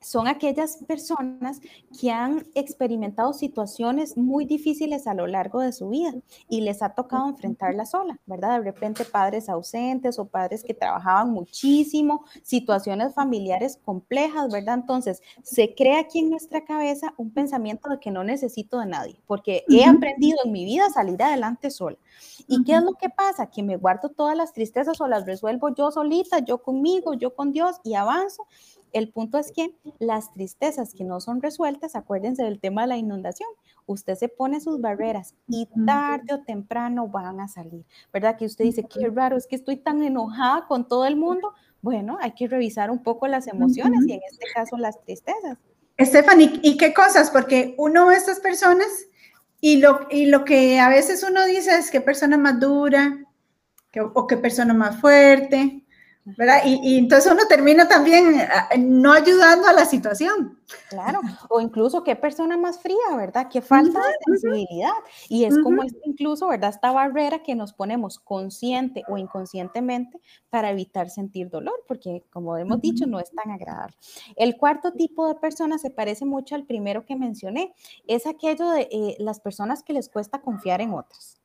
[0.00, 1.60] son aquellas personas
[2.00, 6.14] que han experimentado situaciones muy difíciles a lo largo de su vida
[6.48, 8.58] y les ha tocado enfrentarla sola, ¿verdad?
[8.58, 14.76] De repente padres ausentes o padres que trabajaban muchísimo, situaciones familiares complejas, ¿verdad?
[14.76, 19.20] Entonces, se crea aquí en nuestra cabeza un pensamiento de que no necesito de nadie,
[19.26, 21.98] porque he aprendido en mi vida a salir adelante sola.
[22.48, 23.50] ¿Y qué es lo que pasa?
[23.50, 27.52] Que me guardo todas las tristezas o las resuelvo yo solita, yo conmigo, yo con
[27.52, 28.46] Dios y avanzo
[28.92, 32.96] el punto es que las tristezas que no son resueltas, acuérdense del tema de la
[32.96, 33.48] inundación,
[33.86, 38.36] usted se pone sus barreras y tarde o temprano van a salir, ¿verdad?
[38.36, 41.52] Que usted dice, qué raro, es que estoy tan enojada con todo el mundo.
[41.82, 45.58] Bueno, hay que revisar un poco las emociones y en este caso las tristezas.
[45.98, 47.30] Stephanie, ¿y qué cosas?
[47.30, 48.88] Porque uno de estas personas
[49.60, 53.24] y lo, y lo que a veces uno dice es qué persona más dura
[54.14, 55.84] o qué persona más fuerte
[56.36, 56.62] ¿verdad?
[56.64, 60.58] Y, entonces uno termina también eh, no ayudando a la situación.
[60.88, 63.48] Claro, o incluso qué persona más fría, ¿verdad?
[63.50, 64.92] Qué falta de sensibilidad.
[65.28, 66.70] Y es como incluso, ¿verdad?
[66.70, 72.80] Esta barrera que nos ponemos consciente o inconscientemente para evitar sentir dolor, porque como hemos
[72.80, 73.96] dicho, no es tan agradable.
[74.36, 77.74] El cuarto tipo de persona se parece mucho al primero que mencioné,
[78.06, 81.39] es aquello de eh, las personas que les cuesta confiar en otras.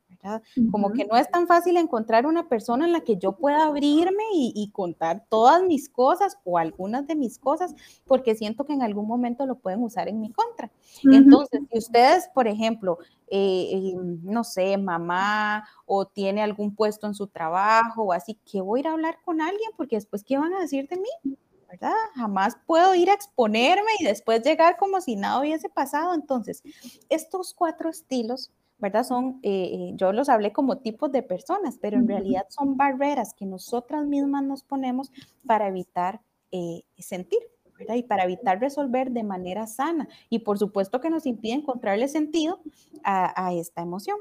[0.72, 4.24] Como que no es tan fácil encontrar una persona en la que yo pueda abrirme
[4.34, 7.74] y, contar todas mis cosas o algunas de mis cosas,
[8.06, 10.72] porque siento que en algún momento lo pueden usar en mi contra.
[11.04, 17.14] Entonces, si ustedes, por ejemplo, eh, eh, no sé, mamá o tiene algún puesto en
[17.14, 20.38] su trabajo o así, que voy a ir a hablar con alguien porque después, ¿qué
[20.38, 21.38] van a decir de mí?
[21.70, 21.94] ¿verdad?
[22.16, 26.14] Jamás puedo ir a exponerme y después llegar como si nada hubiese pasado.
[26.14, 26.64] Entonces,
[27.10, 29.04] estos cuatro estilos ¿verdad?
[29.04, 33.34] Son, eh, eh, yo los hablé como tipos de personas, pero en realidad son barreras
[33.34, 35.12] que nosotras mismas nos ponemos
[35.46, 37.40] para evitar eh, sentir.
[37.78, 37.96] ¿verdad?
[37.96, 40.08] Y para evitar resolver de manera sana.
[40.30, 42.62] Y por supuesto que nos impide encontrarle sentido
[43.04, 44.18] a, esta emoción.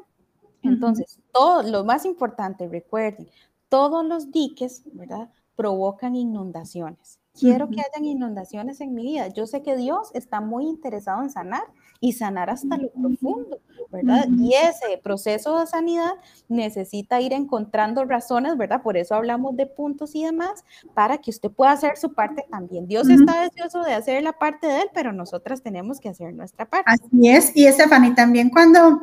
[0.63, 3.29] Entonces, todo lo más importante, recuerden,
[3.69, 5.31] todos los diques, ¿verdad?
[5.55, 7.21] Provocan inundaciones.
[7.39, 9.29] quiero que hayan inundaciones en mi vida.
[9.29, 11.63] Yo sé que Dios está muy interesado en sanar
[12.05, 14.29] y sanar hasta lo profundo, ¿verdad?
[14.39, 16.13] Y ese proceso de sanidad
[16.51, 18.83] necesita ir encontrando razones, ¿verdad?
[18.83, 22.87] Por eso hablamos de puntos y demás, para que usted pueda hacer su parte también.
[22.87, 26.69] Dios está deseoso de hacer la parte de él, pero nosotras tenemos que hacer nuestra
[26.69, 26.91] parte.
[26.91, 29.01] Así es, y Stephanie, también cuando,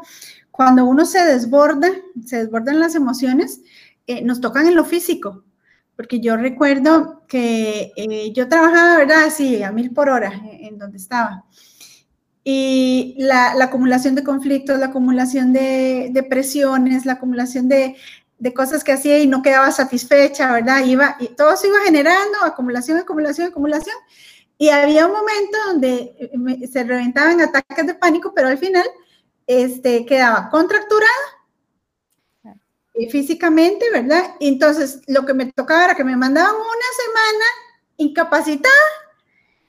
[0.51, 1.87] cuando uno se desborda,
[2.23, 3.61] se desbordan las emociones,
[4.05, 5.43] eh, nos tocan en lo físico,
[5.95, 9.23] porque yo recuerdo que eh, yo trabajaba, ¿verdad?
[9.25, 11.45] Así, a mil por hora en donde estaba.
[12.43, 17.95] Y la, acumulación de conflictos, la acumulación de, presiones, la acumulación de,
[18.55, 20.83] cosas que hacía y no quedaba satisfecha, ¿verdad?
[20.85, 23.95] Iba, y todo se iba generando, acumulación, acumulación, acumulación.
[24.57, 28.85] Y había un momento donde eh, se reventaban ataques de pánico, pero al final
[29.47, 31.07] este, quedaba contracturada
[32.93, 34.35] y físicamente, ¿verdad?
[34.39, 36.63] entonces lo que me tocaba era que me mandaban una
[37.05, 37.45] semana
[37.97, 38.73] incapacitada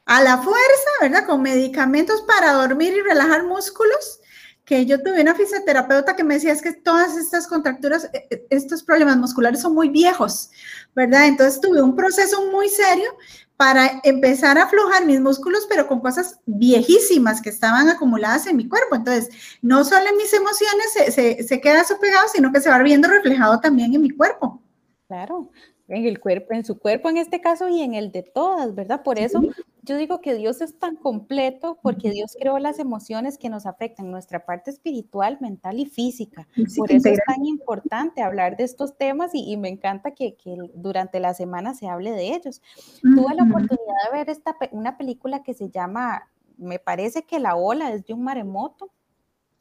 [0.04, 1.26] a la fuerza, ¿verdad?
[1.26, 4.20] Con medicamentos para dormir y relajar músculos,
[4.64, 8.46] que yo tuve una fisioterapeuta que me decía es que todas estas contracturas, e, e,
[8.50, 10.50] estos problemas musculares son muy viejos,
[10.94, 11.26] ¿verdad?
[11.26, 13.16] Entonces tuve un proceso muy serio
[13.56, 18.68] para empezar a aflojar mis músculos, pero con cosas viejísimas que estaban acumuladas en mi
[18.68, 18.96] cuerpo.
[18.96, 19.28] Entonces,
[19.62, 22.78] no solo en mis emociones se, se, se queda eso pegado, sino que se va
[22.82, 24.60] viendo reflejado también en mi cuerpo.
[25.06, 25.50] Claro,
[25.88, 29.02] en el cuerpo, en su cuerpo en este caso y en el de todas, ¿verdad?
[29.02, 29.40] Por eso
[29.82, 34.12] yo digo que Dios es tan completo porque Dios creó las emociones que nos afectan
[34.12, 36.46] nuestra parte espiritual, mental y física.
[36.76, 40.36] Por eso es tan importante hablar de estos temas y, me encanta que,
[40.74, 42.62] durante la semana se hable de ellos.
[43.02, 47.56] Tuve la oportunidad de ver esta, una película que se llama, me parece que La
[47.56, 48.92] Ola es de un maremoto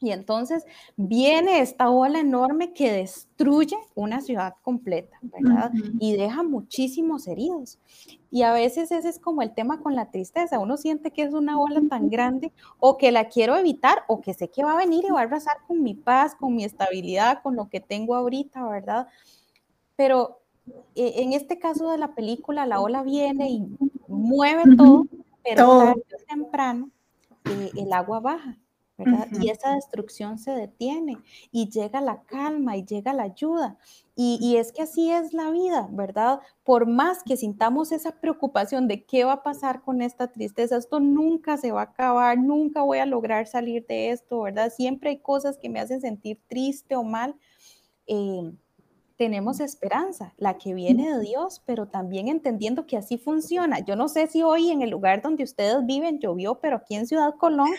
[0.02, 0.66] y entonces
[0.98, 5.72] viene esta ola enorme que destruye una ciudad completa, ¿verdad?
[6.00, 7.78] Y deja muchísimos heridos.
[8.32, 10.58] Y a veces ese es como el tema con la tristeza.
[10.58, 14.34] Uno siente que es una ola tan grande o que la quiero evitar o que
[14.34, 17.44] sé que va a venir y va a arrasar con mi paz, con mi estabilidad,
[17.44, 19.08] con lo que tengo ahorita, ¿verdad?
[19.96, 20.40] Pero
[20.96, 23.68] eh, en este caso de la película, la ola viene y
[24.08, 25.06] mueve todo,
[25.44, 26.90] pero tarde o temprano
[27.46, 28.58] eh, el agua baja.
[29.40, 31.18] Y esa destrucción se detiene
[31.52, 33.78] y llega la calma y llega la ayuda.
[34.16, 36.42] Y, es que así es la vida, ¿verdad?
[36.64, 41.00] Por más que sintamos esa preocupación de qué va a pasar con esta tristeza, esto
[41.00, 44.72] nunca se va a acabar, nunca voy a lograr salir de esto, ¿verdad?
[44.72, 47.36] Siempre hay cosas que me hacen sentir triste o mal.
[48.06, 48.52] Eh,
[49.22, 53.78] tenemos esperanza, la que viene de Dios, pero también entendiendo que así funciona.
[53.78, 57.06] Yo no sé si hoy en el lugar donde ustedes viven llovió, pero aquí en
[57.06, 57.70] Ciudad Colón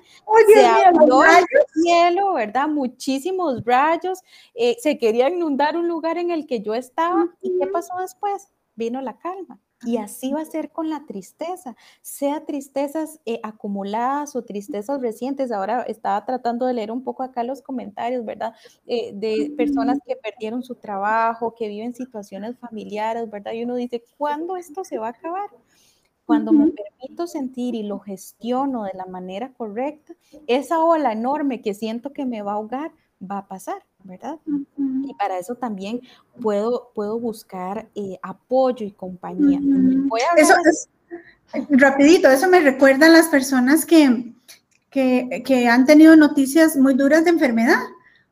[0.54, 1.44] se abrió el
[1.82, 2.68] cielo, ¿verdad?
[2.68, 4.20] Muchísimos rayos.
[4.54, 7.26] Eh, se quería inundar un lugar en el que yo estaba.
[7.40, 8.52] ¿Y qué pasó después?
[8.76, 9.58] Vino la calma.
[9.84, 15.50] Y así va a ser con la tristeza, sea tristezas eh, acumuladas o tristezas recientes.
[15.50, 18.54] Ahora estaba tratando de leer un poco acá los comentarios, ¿verdad?
[18.86, 23.52] Eh, de personas que perdieron su trabajo, que viven situaciones familiares, ¿verdad?
[23.52, 25.50] Y uno dice, ¿cuándo esto se va a acabar?
[26.24, 30.14] Cuando me permito sentir y lo gestiono de la manera correcta,
[30.46, 34.38] esa ola enorme que siento que me va a ahogar, va a pasar, ¿verdad?
[34.46, 36.00] Y para eso también
[36.40, 39.60] puedo, puedo buscar eh, apoyo y compañía.
[40.36, 40.88] eso es,
[41.70, 44.32] rapidito, eso me recuerda a las personas que,
[44.90, 47.80] que, que, han tenido noticias muy duras de enfermedad,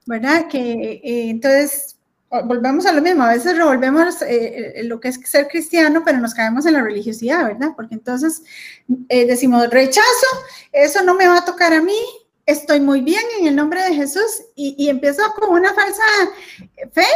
[0.07, 0.49] ¿verdad?
[0.49, 1.97] Que eh, entonces
[2.45, 6.33] volvemos a lo mismo, a veces revolvemos eh, lo que es ser cristiano, pero nos
[6.33, 7.73] caemos en la religiosidad, ¿verdad?
[7.75, 8.43] Porque entonces
[8.87, 10.27] decimos, rechazo,
[10.71, 11.99] eso no me va a tocar a mí,
[12.51, 16.03] estoy muy bien en el nombre de Jesús y, empiezo con una falsa
[16.93, 17.07] fe,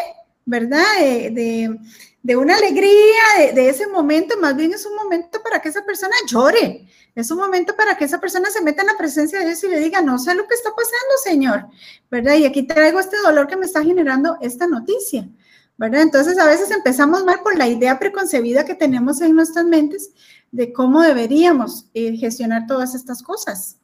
[0.45, 0.83] ¿verdad?
[1.01, 6.15] De, una alegría de, ese momento, más bien es un momento para que esa persona
[6.27, 9.63] llore, es un momento para que esa persona se meta en la presencia de Dios
[9.65, 11.67] y le diga, no sé lo que está pasando, Señor,
[12.11, 12.35] ¿verdad?
[12.37, 15.29] Y aquí traigo este dolor que me está generando esta noticia.
[15.77, 16.03] ¿verdad?
[16.03, 20.13] Entonces a veces empezamos mal por la idea preconcebida que tenemos en nuestras mentes
[20.53, 23.79] de cómo deberíamos eh, gestionar todas estas cosas.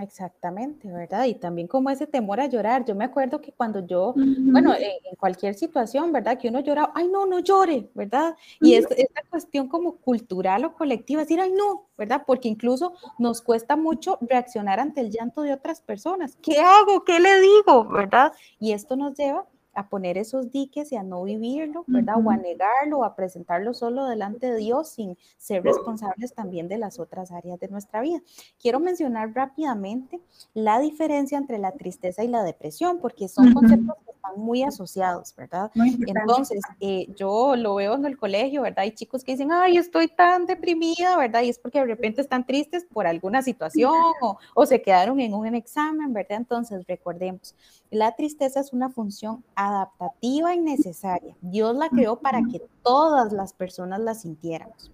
[0.00, 1.24] Exactamente, ¿verdad?
[1.24, 2.84] Y también como ese temor a llorar.
[2.84, 6.38] Yo me acuerdo que cuando yo, bueno, en, cualquier situación, ¿verdad?
[6.38, 8.36] Que uno llora, ay, no, no llore, ¿verdad?
[8.60, 12.22] Y es esta cuestión como cultural o colectiva, decir, ay, no, ¿verdad?
[12.26, 16.36] Porque incluso nos cuesta mucho reaccionar ante el llanto de otras personas.
[16.42, 17.04] ¿Qué hago?
[17.04, 17.84] ¿Qué le digo?
[17.88, 18.32] ¿Verdad?
[18.58, 22.16] Y esto nos lleva a poner esos diques y a no vivirlo, ¿verdad?
[22.24, 26.78] O a negarlo, o a presentarlo solo delante de Dios sin ser responsables también de
[26.78, 28.20] las otras áreas de nuestra vida.
[28.60, 30.20] Quiero mencionar rápidamente
[30.54, 35.34] la diferencia entre la tristeza y la depresión, porque son conceptos que están muy asociados,
[35.36, 35.70] ¿verdad?
[35.74, 38.80] Entonces, eh, yo lo veo en el colegio, ¿verdad?
[38.80, 41.42] Hay chicos que dicen, ay, estoy tan deprimida, ¿verdad?
[41.42, 45.34] Y es porque de repente están tristes por alguna situación o, o se quedaron en
[45.34, 46.38] un examen, ¿verdad?
[46.38, 47.54] Entonces, recordemos,
[47.90, 51.36] la tristeza es una función adaptativa y necesaria.
[51.40, 54.90] Dios la creó para que todas las personas la sintiéramos.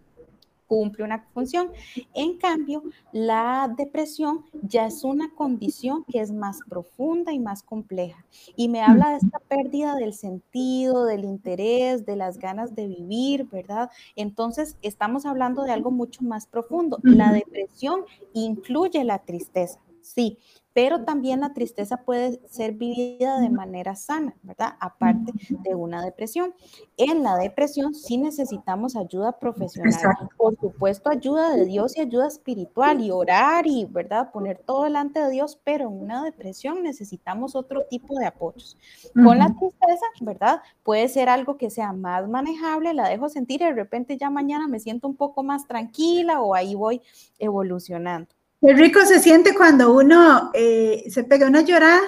[0.67, 1.71] Cumple una función.
[2.15, 8.25] En cambio, la depresión ya es una condición que es más profunda y más compleja.
[8.57, 13.45] Y me habla de esta pérdida del sentido, del interés, de las ganas de vivir,
[13.45, 13.91] ¿verdad?
[14.17, 16.99] Entonces, estamos hablando de algo mucho más profundo.
[17.03, 18.01] La depresión
[18.33, 20.39] incluye la tristeza, sí,
[20.75, 24.75] pero también la tristeza puede ser vivida de manera sana, ¿verdad?
[24.81, 26.53] Aparte de una depresión.
[26.97, 29.93] En la depresión sí necesitamos ayuda profesional,
[30.37, 34.33] por supuesto ayuda de Dios y ayuda espiritual y orar y, ¿verdad?
[34.33, 38.77] Poner todo delante de Dios, pero en una depresión necesitamos otro tipo de apoyos.
[39.15, 40.61] Con la tristeza, ¿verdad?
[40.83, 44.67] Puede ser algo que sea más manejable, la dejo sentir y de repente ya mañana
[44.67, 47.01] me siento un poco más tranquila o ahí voy
[47.39, 48.35] evolucionando.
[48.65, 52.01] Qué rico se siente cuando uno eh, se pega una llorada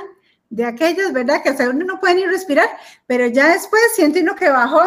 [0.49, 1.43] de aquellas, ¿verdad?
[1.43, 2.67] Que hasta uno no puede ni respirar,
[3.07, 4.81] pero ya después siente uno que bajó,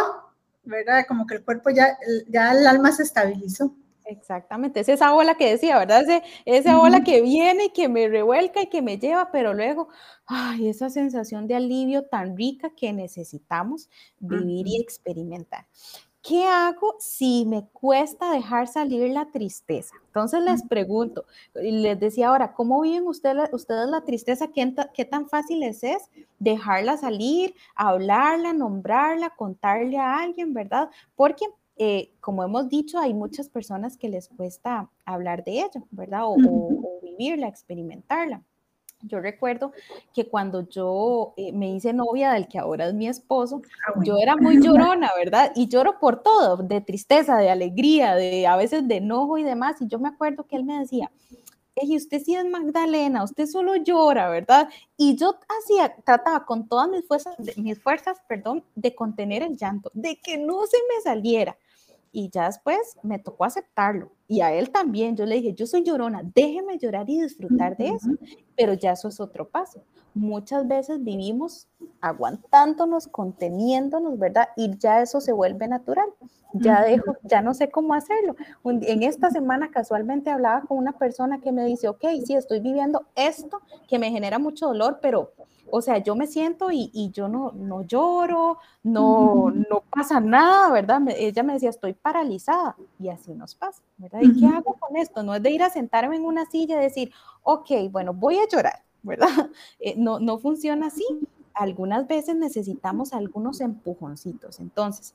[0.63, 1.05] ¿verdad?
[1.07, 1.95] Como que el cuerpo ya,
[2.27, 3.71] ya el alma se estabilizó.
[4.05, 6.03] Exactamente, es esa ola que decía, ¿verdad?
[6.43, 9.89] esa ola que viene y que me revuelca y que me lleva, pero luego,
[10.25, 15.67] ay, esa sensación de alivio tan rica que necesitamos vivir y experimentar.
[16.21, 19.95] ¿Qué hago si me cuesta dejar salir la tristeza?
[20.07, 24.49] Entonces les pregunto, y les decía ahora, ¿cómo viven ustedes, ustedes la tristeza?
[24.49, 25.81] ¿Qué, ¿Qué, tan fácil es,
[26.39, 30.89] dejarla salir, hablarla, nombrarla, contarle a alguien, verdad?
[31.15, 31.45] Porque,
[31.77, 36.21] eh, como hemos dicho, hay muchas personas que les cuesta hablar de ello, ¿verdad?
[36.25, 36.37] o
[37.01, 38.43] vivirla, experimentarla.
[39.01, 39.71] Yo recuerdo
[40.13, 44.17] que cuando yo eh, me hice novia del que ahora es mi esposo, ah, yo
[44.17, 45.53] era muy llorona, ¿verdad?
[45.55, 49.81] Y lloro por todo, de tristeza, de alegría, de a veces de enojo y demás.
[49.81, 51.09] Y yo me acuerdo que él me decía,
[51.81, 54.69] y usted sí es Magdalena, usted solo llora, ¿verdad?
[54.97, 59.91] Y yo hacía, trataba con todas mis fuerzas, mis fuerzas, perdón, de contener el llanto,
[59.93, 61.57] de que no se me saliera
[62.11, 64.11] y ya después me tocó aceptarlo.
[64.31, 67.87] Y a él también, yo le dije, yo soy llorona, déjeme llorar y disfrutar de
[67.87, 68.11] eso.
[68.55, 69.83] Pero ya eso es otro paso.
[70.19, 71.69] Muchas veces vivimos
[72.01, 74.49] aguantándonos, conteniéndonos, ¿verdad?
[74.57, 76.09] Y ya eso se vuelve natural.
[76.51, 78.35] Ya dejo, ya no sé cómo hacerlo.
[78.65, 83.05] En esta semana casualmente hablaba con una persona que me dice, ok, sí, estoy viviendo
[83.15, 85.31] esto que me genera mucho dolor, pero
[85.71, 91.01] o sea, yo me siento y, yo no, no lloro, no, no pasa nada, ¿verdad?
[91.15, 94.19] ella me decía, estoy paralizada y así nos pasa, ¿verdad?
[94.21, 95.23] ¿Y qué hago con esto?
[95.23, 97.11] No es de ir a sentarme en una silla y decir,
[97.43, 99.27] ok, bueno, voy a llorar, ¿verdad?
[99.79, 101.05] Eh, no, no funciona así.
[101.53, 104.59] Algunas veces necesitamos algunos empujoncitos.
[104.59, 105.13] Entonces,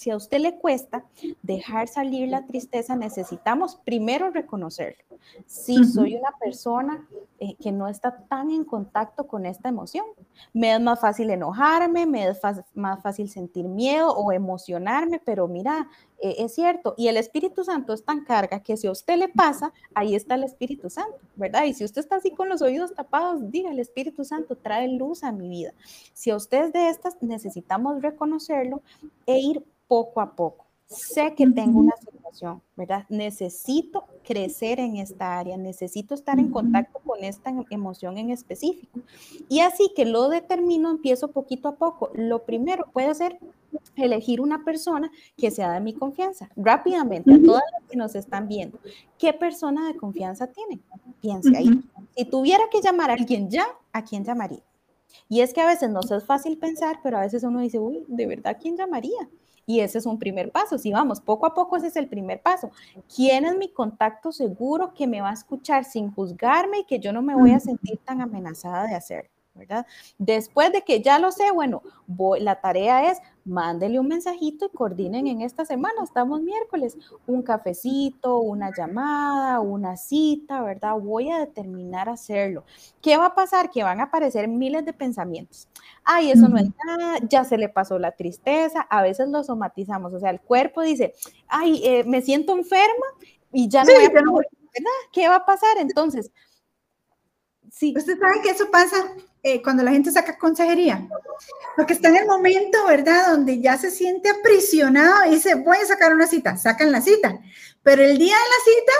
[0.00, 1.04] si a usted le cuesta
[1.42, 5.04] dejar salir la tristeza, necesitamos primero reconocerlo.
[5.44, 7.06] Si soy una persona
[7.38, 10.06] eh, que no está tan en contacto con esta emoción,
[10.54, 12.40] me es más fácil enojarme, me es
[12.72, 15.86] más fácil sentir miedo o emocionarme, pero mira,
[16.22, 19.28] eh, es cierto, y el Espíritu Santo es tan carga que si a usted le
[19.28, 21.64] pasa, ahí está el Espíritu Santo, ¿verdad?
[21.64, 25.24] Y si usted está así con los oídos tapados, diga, el Espíritu Santo trae luz
[25.24, 25.72] a mi vida.
[26.12, 28.82] Si a usted es de estas, necesitamos reconocerlo
[29.26, 30.66] e ir poco a poco.
[30.86, 33.06] Sé que tengo una situación, ¿verdad?
[33.08, 39.00] Necesito crecer en esta área, necesito estar en contacto con esta emoción en específico.
[39.48, 42.10] Y así que lo determino, empiezo poquito a poco.
[42.14, 43.38] Lo primero puede ser
[43.96, 46.48] elegir una persona que sea de mi confianza.
[46.56, 48.78] Rápidamente, a todas las que nos están viendo,
[49.18, 50.80] ¿qué persona de confianza tiene?
[51.20, 51.82] Piense ahí.
[52.16, 54.62] Si tuviera que llamar a alguien ya, ¿a quién llamaría?
[55.28, 58.04] Y es que a veces nos es fácil pensar, pero a veces uno dice, uy,
[58.08, 59.28] ¿de verdad quién llamaría?
[59.66, 60.78] Y ese es un primer paso.
[60.78, 62.70] Si vamos poco a poco, ese es el primer paso.
[63.14, 67.12] ¿Quién es mi contacto seguro que me va a escuchar sin juzgarme y que yo
[67.12, 69.30] no me voy a sentir tan amenazada de hacerlo?
[69.54, 69.86] ¿Verdad?
[70.18, 71.82] Después de que ya lo sé, bueno,
[72.38, 78.38] la tarea es mándele un mensajito y coordinen en esta semana, estamos miércoles, un cafecito,
[78.38, 80.94] una llamada, una cita, ¿verdad?
[80.98, 82.64] Voy a determinar hacerlo.
[83.02, 83.70] ¿Qué va a pasar?
[83.70, 85.68] Que van a aparecer miles de pensamientos.
[86.04, 90.12] Ay, eso no es nada, ya se le pasó la tristeza, a veces lo somatizamos,
[90.12, 91.14] o sea, el cuerpo dice,
[91.48, 93.06] ay, eh, me siento enferma
[93.52, 94.60] y ya no voy a...
[95.12, 96.30] ¿Qué va a pasar entonces?
[97.72, 97.92] Sí.
[97.96, 98.96] Usted sabe que eso pasa
[99.42, 101.08] eh, cuando la gente saca consejería,
[101.76, 105.86] porque está en el momento, ¿verdad?, donde ya se siente aprisionado y dice, voy a
[105.86, 107.40] sacar una cita, sacan la cita,
[107.82, 108.92] pero el día de la cita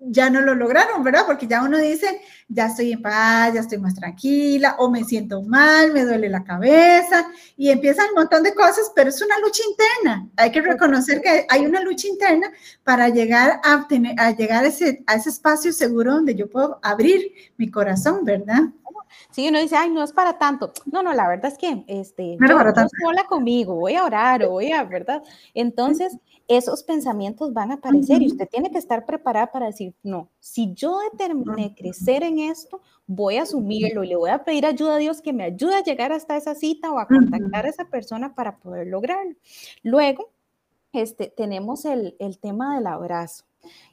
[0.00, 1.24] ya no lo lograron, ¿verdad?
[1.26, 5.42] Porque ya uno dice, ya estoy en paz, ya estoy más tranquila, o me siento
[5.42, 9.62] mal, me duele la cabeza, y empiezan un montón de cosas, pero es una lucha
[9.68, 10.28] interna.
[10.36, 12.50] Hay que reconocer que hay una lucha interna
[12.84, 13.86] para llegar a,
[14.18, 18.62] a llegar a ese, a ese espacio seguro donde yo puedo abrir mi corazón, ¿verdad?
[19.30, 20.72] Sí, uno dice, ay, no es para tanto.
[20.86, 22.56] No, no, la verdad es que, este, no, yo,
[23.02, 25.22] sola conmigo, voy a orar o voy a, ¿verdad?
[25.54, 26.16] Entonces,
[26.48, 30.72] esos pensamientos van a aparecer y usted tiene que estar preparada para decir, no, si
[30.72, 34.98] yo determiné crecer en esto, voy a asumirlo y le voy a pedir ayuda a
[34.98, 38.34] Dios que me ayude a llegar hasta esa cita o a contactar a esa persona
[38.34, 39.34] para poder lograrlo.
[39.82, 40.30] Luego,
[40.94, 43.44] este, tenemos el, el tema del abrazo.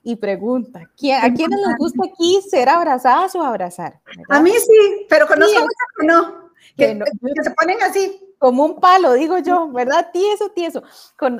[0.03, 3.99] Y pregunta, ¿a quiénes les gusta aquí ser abrazadas o abrazar?
[4.29, 6.44] A mí sí, pero conozco muchas que no,
[6.77, 10.09] que, que se ponen así como un palo, digo yo, ¿verdad?
[10.11, 10.83] Tieso, tieso.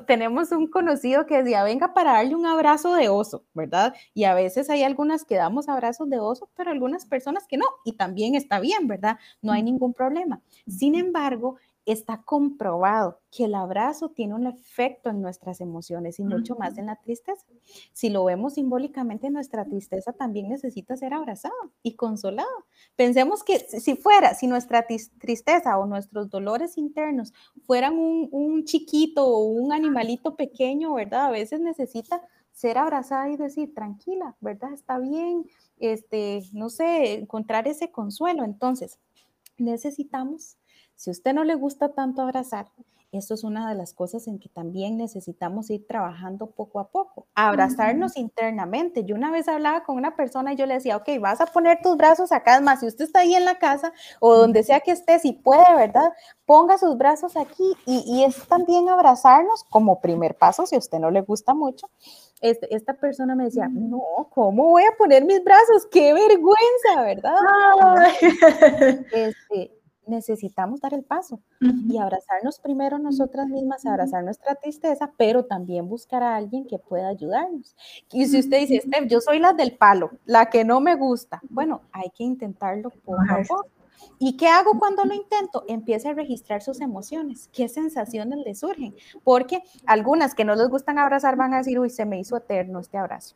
[0.07, 3.93] tenemos un conocido que decía, venga para darle un abrazo de oso, ¿verdad?
[4.13, 7.65] Y a veces hay algunas que damos abrazos de oso, pero algunas personas que no,
[7.83, 9.19] y también está bien, ¿verdad?
[9.41, 10.41] No hay ningún problema.
[10.67, 16.55] Sin embargo, está comprobado que el abrazo tiene un efecto en nuestras emociones y mucho
[16.55, 17.45] más en la tristeza.
[17.93, 22.47] Si lo vemos simbólicamente, nuestra tristeza también necesita ser abrazada y consolada.
[22.95, 24.87] Pensemos que si fuera, si nuestra
[25.19, 27.33] tristeza o nuestros dolores internos
[27.65, 31.27] fueran un, chiquito o un animalito pequeño, ¿verdad?
[31.27, 32.21] A veces necesita
[32.51, 34.73] ser abrazada y decir, tranquila, ¿verdad?
[34.73, 35.45] Está bien,
[35.77, 38.43] este, no sé, encontrar ese consuelo.
[38.43, 38.97] Entonces,
[39.57, 40.57] necesitamos
[40.95, 42.67] si a usted no le gusta tanto abrazar,
[43.17, 47.27] esto es una de las cosas en que también necesitamos ir trabajando poco a poco.
[47.35, 49.03] Abrazarnos internamente.
[49.05, 51.79] Yo una vez hablaba con una persona y yo le decía, ok, vas a poner
[51.81, 52.59] tus brazos acá.
[52.61, 55.75] Más, si usted está ahí en la casa o donde sea que esté, si puede,
[55.75, 56.11] ¿verdad?
[56.45, 61.11] Ponga sus brazos aquí y, es también abrazarnos como primer paso, si a usted no
[61.11, 61.89] le gusta mucho.
[62.41, 65.87] Este, esta persona me decía, no, ¿cómo voy a poner mis brazos?
[65.89, 67.35] ¡Qué vergüenza, ¿verdad?
[69.13, 69.74] Este,
[70.07, 71.39] necesitamos dar el paso
[71.89, 77.07] y abrazarnos primero nosotras mismas, abrazar nuestra tristeza, pero también buscar a alguien que pueda
[77.07, 77.75] ayudarnos.
[78.11, 81.41] Y si usted dice, Steph, yo soy la del palo, la que no me gusta,
[81.49, 83.65] bueno, hay que intentarlo a poco.
[84.19, 85.63] ¿Y qué hago cuando lo intento?
[85.67, 90.99] Empieza a registrar sus emociones, qué sensaciones le surgen, porque algunas que no les gustan
[90.99, 93.35] abrazar van a decir, uy, se me hizo eterno este abrazo.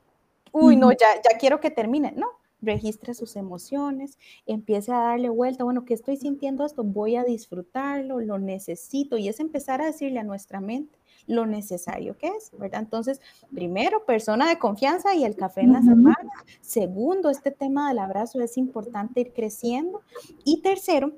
[0.52, 2.12] Uy, no, ya, ya quiero que termine.
[2.14, 2.28] No,
[2.62, 6.84] registre sus emociones, empiece a darle vuelta, bueno, ¿qué estoy sintiendo esto?
[6.84, 10.98] Voy a disfrutarlo, lo necesito y es empezar a decirle a nuestra mente
[11.28, 12.82] lo necesario que es, ¿verdad?
[12.82, 13.22] Entonces,
[13.54, 16.32] primero, persona de confianza y el café en la semana.
[16.60, 20.02] Segundo, este tema del abrazo es importante ir creciendo.
[20.44, 21.14] Y tercero,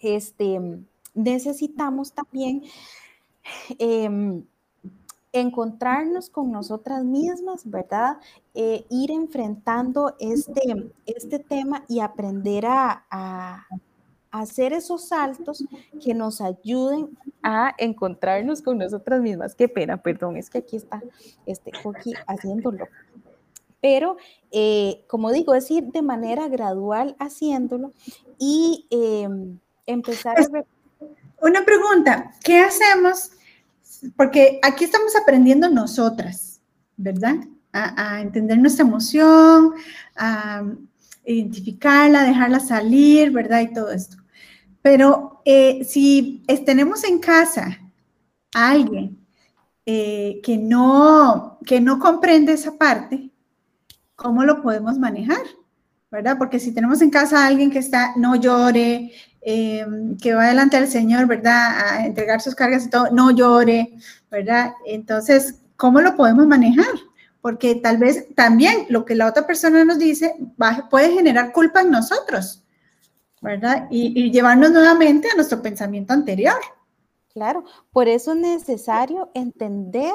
[0.00, 0.78] este,
[1.14, 2.62] necesitamos también...
[3.78, 4.44] Em,
[5.34, 8.18] encontrarnos con nosotras mismas, ¿verdad?
[8.54, 13.66] Eh, ir enfrentando este, este tema y aprender a,
[14.30, 15.64] hacer esos saltos
[16.02, 19.54] que nos ayuden a encontrarnos con nosotras mismas.
[19.54, 21.00] Qué pena, perdón, es que aquí está
[21.46, 22.86] este Coqui haciéndolo.
[23.80, 24.16] Pero,
[24.50, 27.92] eh, como digo, es ir de manera gradual haciéndolo
[28.38, 30.64] y em, empezar a...
[31.40, 33.33] Una pregunta, ¿qué hacemos?
[34.16, 36.60] Porque aquí estamos aprendiendo nosotras,
[36.96, 37.36] ¿verdad?
[37.72, 39.72] A, entender nuestra emoción,
[40.14, 40.62] a
[41.24, 43.62] identificarla, dejarla salir, ¿verdad?
[43.62, 44.16] Y todo esto.
[44.80, 47.80] Pero eh, si tenemos en casa
[48.54, 49.18] a alguien
[49.86, 53.30] eh, que, no, que no comprende esa parte,
[54.14, 55.42] ¿cómo lo podemos manejar?
[56.10, 56.38] ¿Verdad?
[56.38, 59.10] Porque si tenemos en casa a alguien que está, no llore,
[59.46, 61.76] Em, que va delante del Señor, ¿verdad?
[61.78, 63.92] A entregar sus cargas y todo, no llore,
[64.30, 64.72] ¿verdad?
[64.86, 66.94] Entonces, ¿cómo lo podemos manejar?
[67.42, 70.34] Porque tal vez también lo que la otra persona nos dice
[70.88, 72.64] puede generar culpa en nosotros,
[73.42, 73.86] ¿verdad?
[73.90, 76.56] y llevarnos nuevamente a nuestro pensamiento anterior.
[77.34, 80.14] Claro, por eso es necesario entender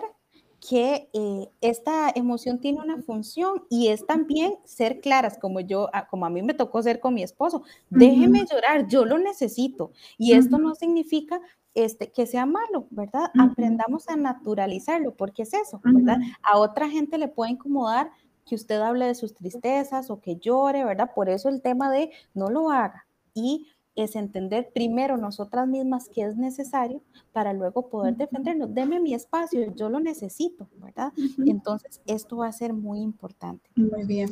[0.60, 6.08] que eh, esta emoción tiene una función y es también ser claras, como yo, ah,
[6.08, 7.64] como a mí me tocó ser con mi esposo.
[7.90, 9.92] Déjeme llorar, yo lo necesito.
[10.18, 11.42] Y esto no significa
[11.74, 13.32] este, que sea malo, ¿verdad?
[13.40, 16.18] Aprendamos a naturalizarlo, porque es eso, ¿verdad?
[16.42, 18.12] A otra gente le puede incomodar
[18.46, 21.12] que usted hable de sus tristezas o que llore, ¿verdad?
[21.14, 23.06] Por eso el tema de no lo haga.
[23.34, 23.68] Y
[24.04, 28.74] es entender primero nosotras mismas qué es necesario para luego poder defendernos.
[28.74, 31.14] Deme mi espacio, yo lo necesito, ¿verdad?
[31.46, 33.70] Entonces, esto va a ser muy importante.
[33.76, 34.30] Muy bien.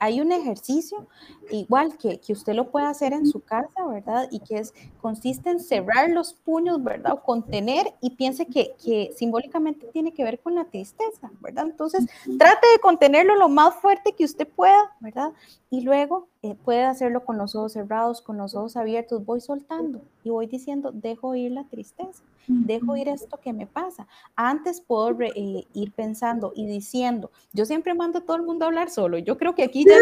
[0.00, 1.06] hay un ejercicio
[1.50, 4.28] igual que, que usted lo puede hacer en su casa, ¿verdad?
[4.30, 7.12] Y que es, consiste en cerrar los puños, ¿verdad?
[7.14, 11.66] O contener y piense que, que simbólicamente tiene que ver con la tristeza, ¿verdad?
[11.66, 12.06] Entonces,
[12.38, 15.32] trate de contenerlo lo más fuerte que usted pueda, ¿verdad?
[15.70, 20.02] Y luego eh, puede hacerlo con los ojos cerrados, con los ojos abiertos, voy soltando
[20.22, 24.06] y voy diciendo, dejo ir la tristeza, dejo ir esto que me pasa.
[24.36, 28.68] Antes puedo eh, ir pensando y diciendo, yo siempre mando a todo el mundo a
[28.68, 29.94] hablar solo, yo creo que aquí ya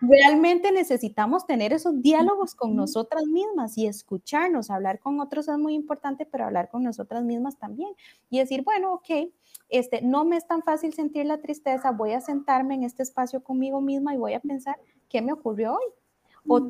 [0.00, 5.74] realmente necesitamos tener esos diálogos con nosotras mismas y escucharnos, hablar con otros es muy
[5.74, 7.90] importante, pero hablar con nosotras mismas también
[8.28, 9.30] y decir, bueno, ok,
[9.68, 13.42] este, no me es tan fácil sentir la tristeza, voy a sentarme en este espacio
[13.42, 14.76] conmigo misma y voy a pensar
[15.08, 15.99] qué me ocurrió hoy.
[16.46, 16.60] O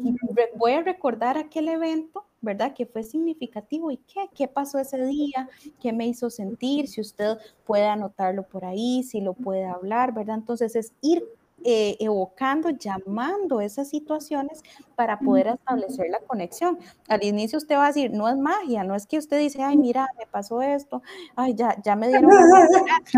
[0.57, 2.75] voy a recordar aquel evento, ¿verdad?
[2.75, 5.49] Que fue significativo y qué, qué pasó ese día,
[5.81, 10.37] qué me hizo sentir, si usted puede anotarlo por ahí, si lo puede hablar, ¿verdad?
[10.37, 11.23] Entonces es ir
[11.63, 14.63] eh, evocando, llamando esas situaciones
[14.97, 16.79] para poder establecer la conexión.
[17.07, 19.77] Al inicio usted va a decir, no es magia, no es que usted dice, ay,
[19.77, 21.03] mira, me pasó esto,
[21.37, 22.31] ay, ya, ya me dieron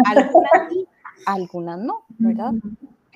[0.06, 0.88] algunas sí,
[1.24, 2.52] algunas no, ¿verdad?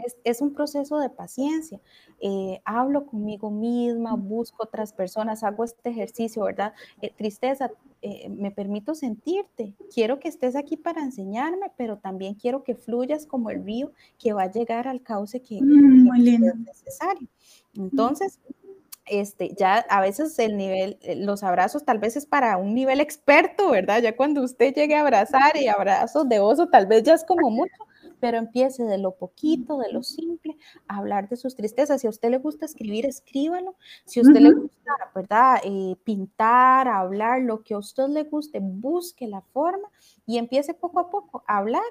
[0.05, 1.81] Es, es, un proceso de paciencia.
[2.21, 6.73] Eh, hablo conmigo misma, busco otras personas, hago este ejercicio, ¿verdad?
[7.03, 7.71] Eh, tristeza,
[8.03, 9.75] eh, me permito sentirte.
[9.93, 14.33] Quiero que estés aquí para enseñarme, pero también quiero que fluyas como el río que
[14.33, 17.29] va a llegar al cauce que, mm, es necesario.
[17.75, 18.39] Entonces,
[19.07, 23.71] este, ya a veces el nivel, los abrazos tal vez es para un nivel experto,
[23.71, 24.03] ¿verdad?
[24.03, 27.51] Ya cuando usted llegue a abrazar y abrazos de oso, tal vez ya es como
[27.51, 27.77] mucho,
[28.21, 30.57] pero empiece de lo poquito, de lo simple,
[30.89, 32.01] a hablar de sus tristezas.
[32.01, 33.77] Si a usted le gusta escribir, escríbalo.
[34.05, 35.61] Si a usted le gusta, ¿verdad?
[35.65, 39.89] Eh, pintar, hablar, lo que a usted le guste, busque la forma
[40.27, 41.83] y empiece poco a poco a hablar.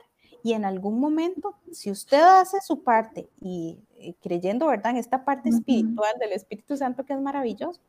[0.44, 4.92] Y en algún momento, si usted hace su parte y eh, creyendo, ¿verdad?
[4.92, 7.82] En esta parte espiritual del Espíritu Santo que es maravilloso,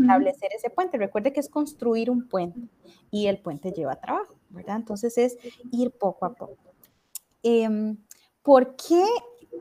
[0.00, 0.98] establecer ese puente.
[0.98, 2.60] Recuerde que es construir un puente
[3.10, 4.76] y el puente lleva trabajo, ¿verdad?
[4.76, 5.36] Entonces es
[5.72, 6.65] ir poco a poco.
[7.48, 7.96] Em,
[8.42, 9.04] ¿por qué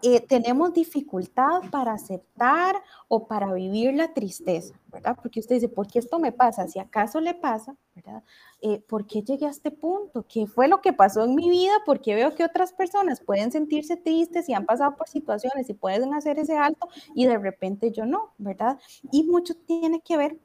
[0.02, 2.76] eh, tenemos dificultad para aceptar
[3.08, 4.74] o para vivir la tristeza?
[4.92, 5.16] ¿verdad?
[5.22, 6.68] Porque usted dice, ¿por qué esto me pasa?
[6.68, 8.24] Si acaso le pasa, ¿verdad?
[8.60, 10.26] Eh, ¿Por qué llegué a este punto?
[10.28, 11.74] ¿Qué fue lo que pasó en mi vida?
[11.86, 16.16] Porque veo que otras personas pueden sentirse tristes y han pasado por situaciones y pueden
[16.16, 18.80] hacer ese alto y de repente yo no, ¿verdad?
[19.12, 20.40] Y mucho tiene que ver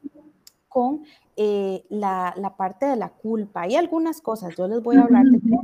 [0.69, 1.05] con
[1.37, 3.61] eh, la, la, parte de la culpa.
[3.61, 5.59] Hay algunas cosas, yo les voy a hablar de tres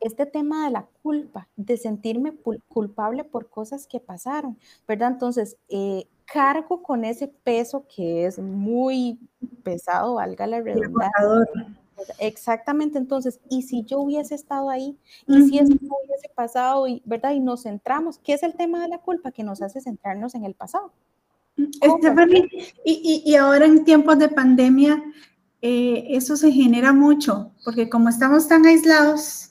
[0.00, 2.34] este tema de la culpa, de sentirme
[2.68, 5.12] culpable por cosas que pasaron, ¿verdad?
[5.12, 9.18] Entonces, eh, cargo con ese peso que es muy
[9.62, 11.76] pesado, valga la redundancia.
[12.18, 14.96] Exactamente, entonces, ¿y si yo hubiese estado ahí?
[15.26, 16.88] ¿Y si eso hubiese pasado?
[16.88, 17.32] Y, ¿Verdad?
[17.32, 18.18] Y nos centramos.
[18.18, 19.32] ¿Qué es el tema de la culpa?
[19.32, 20.92] Que nos hace centrarnos en el pasado.
[22.84, 25.02] y, y, ahora en tiempos de pandemia,
[25.60, 29.49] eh, eso se genera mucho, porque como estamos tan aislados,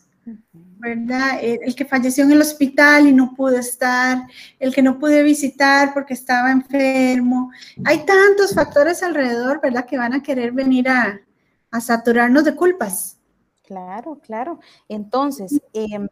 [0.53, 1.39] ¿verdad?
[1.41, 4.19] El, que falleció en el hospital y no pudo estar,
[4.59, 7.51] el que no pude visitar porque estaba enfermo.
[7.85, 9.85] Hay tantos factores alrededor, ¿verdad?
[9.85, 11.21] Que van a querer venir a,
[11.79, 13.19] saturarnos de culpas.
[13.63, 14.59] Claro, claro.
[14.87, 16.07] Entonces, em,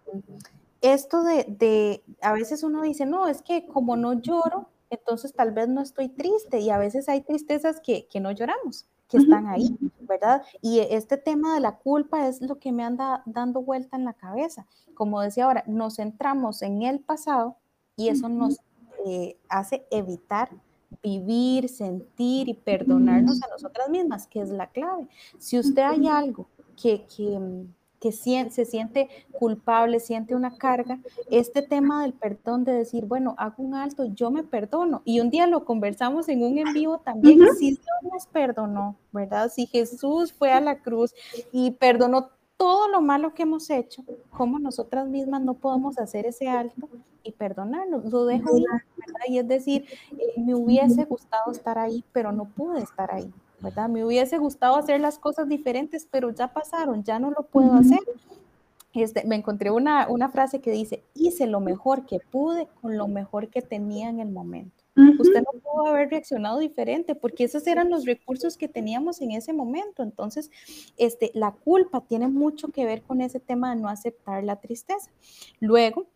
[0.81, 5.51] esto de, de, a veces uno dice, no, es que como no lloro, entonces tal
[5.51, 9.47] vez no estoy triste y a veces hay tristezas que, que no lloramos que están
[9.47, 10.43] ahí, ¿verdad?
[10.61, 14.13] Y este tema de la culpa es lo que me anda dando vuelta en la
[14.13, 14.65] cabeza.
[14.93, 17.57] Como decía ahora, nos centramos en el pasado
[17.95, 18.59] y eso nos
[19.05, 20.49] eh, hace evitar
[21.01, 25.07] vivir, sentir y perdonarnos a nosotras mismas, que es la clave.
[25.37, 27.73] Si usted hay algo que, que mm,
[28.11, 30.99] que se siente culpable, siente una carga,
[31.29, 35.01] este tema del perdón, de decir, bueno, hago un alto, yo me perdono.
[35.05, 39.51] Y un día lo conversamos en un en vivo también, si Dios nos perdonó, ¿verdad?
[39.53, 41.13] Si Jesús fue a la cruz
[41.51, 46.47] y perdonó todo lo malo que hemos hecho, ¿cómo nosotras mismas no podemos hacer ese
[46.47, 46.89] alto
[47.23, 48.05] y perdonarnos?
[48.05, 48.65] Lo dejo ir,
[48.97, 49.25] ¿verdad?
[49.27, 53.31] Y es decir, eh, me hubiese gustado estar ahí, pero no pude estar ahí.
[53.59, 53.89] ¿Verdad?
[53.89, 57.99] Me hubiese gustado hacer las cosas diferentes, pero ya pasaron, ya no lo puedo hacer.
[58.93, 63.07] Este, me encontré una, una, frase que dice, hice lo mejor que pude con lo
[63.07, 64.83] mejor que tenía en el momento.
[65.19, 69.53] Usted no pudo haber reaccionado diferente porque esos eran los recursos que teníamos en ese
[69.53, 70.01] momento.
[70.01, 70.49] Entonces,
[70.97, 75.11] este, la culpa tiene mucho que ver con ese tema de no aceptar la tristeza.
[75.59, 76.07] Luego,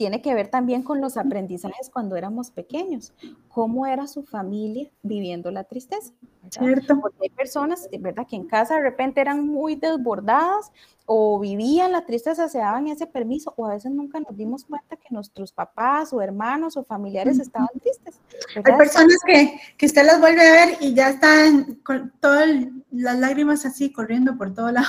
[0.00, 3.12] tiene que ver también con los aprendizajes cuando éramos pequeños.
[3.50, 6.14] ¿Cómo era su familia viviendo la tristeza?
[6.48, 6.98] Cierto.
[7.02, 10.72] Porque hay personas, ¿verdad?, que en casa de repente eran muy desbordadas
[11.04, 14.96] o vivían la tristeza, se daban ese permiso, o a veces nunca nos dimos cuenta
[14.96, 18.20] que nuestros papás o hermanos o familiares estaban tristes.
[18.56, 22.48] Hay personas que, que usted las vuelve a ver y ya están con todas
[22.90, 24.86] las lágrimas así corriendo por todo lado.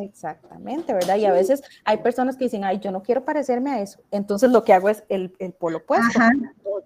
[0.00, 1.16] Exactamente, ¿verdad?
[1.16, 4.00] Y a veces hay personas que dicen, ay, yo no quiero parecerme a eso.
[4.10, 6.20] Entonces lo que hago es el, el polo opuesto.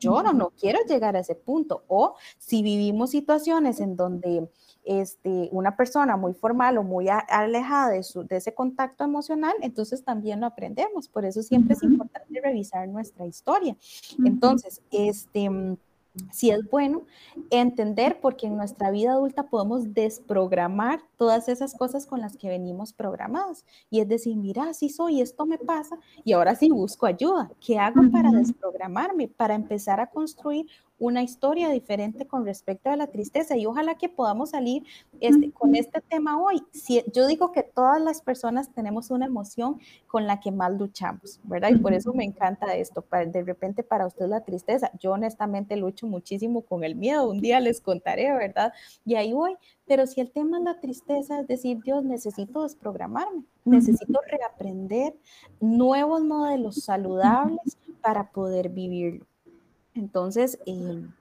[0.00, 1.84] yo no, no quiero llegar a ese punto.
[1.88, 4.48] O si vivimos situaciones en donde
[4.84, 10.04] este, una persona muy formal o muy alejada de, su, de ese contacto emocional, entonces
[10.04, 11.08] también lo aprendemos.
[11.08, 13.76] Por eso siempre es importante revisar nuestra historia.
[14.24, 15.48] Entonces, este
[16.30, 17.02] si es bueno
[17.50, 22.92] entender porque en nuestra vida adulta podemos desprogramar todas esas cosas con las que venimos
[22.92, 23.64] programados.
[23.90, 27.50] Y es decir, mira, así soy, esto me pasa y ahora sí busco ayuda.
[27.64, 29.28] ¿Qué hago para desprogramarme?
[29.28, 30.66] Para empezar a construir
[31.02, 34.84] una historia diferente con respecto a la tristeza y ojalá que podamos salir
[35.20, 36.62] este, con este tema hoy.
[36.70, 41.40] Si, yo digo que todas las personas tenemos una emoción con la que más luchamos,
[41.42, 41.70] ¿verdad?
[41.70, 43.04] Y por eso me encanta esto.
[43.26, 47.58] de repente para usted la tristeza, yo honestamente lucho muchísimo con el miedo, un día
[47.58, 48.72] les contaré, ¿verdad?
[49.04, 49.56] Y ahí voy.
[49.88, 55.16] Pero si el tema es la tristeza, es decir, Dios, necesito desprogramarme, necesito reaprender
[55.58, 59.26] nuevos modelos saludables para poder vivirlo.
[59.94, 61.12] Entonces, em,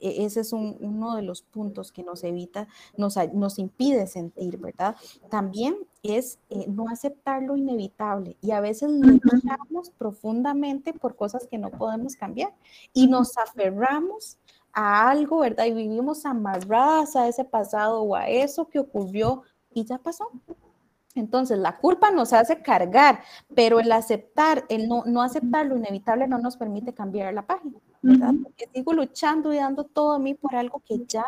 [0.00, 4.96] e-, ese es uno de los puntos que nos evita, nos, nos impide sentir, ¿verdad?
[5.28, 11.58] También es eh, no aceptar lo inevitable y a veces luchamos profundamente por cosas que
[11.58, 12.54] no podemos cambiar
[12.92, 14.38] y nos aferramos
[14.72, 15.66] a algo, ¿verdad?
[15.66, 19.42] Y vivimos amarradas a ese pasado o a eso que ocurrió
[19.72, 20.30] y ya pasó.
[21.14, 23.20] Entonces, la culpa nos hace cargar,
[23.54, 27.80] pero el aceptar, el no, no aceptar lo inevitable no nos permite cambiar la página,
[28.02, 28.32] ¿verdad?
[28.42, 31.24] Porque sigo luchando y dando todo a mí por algo que ya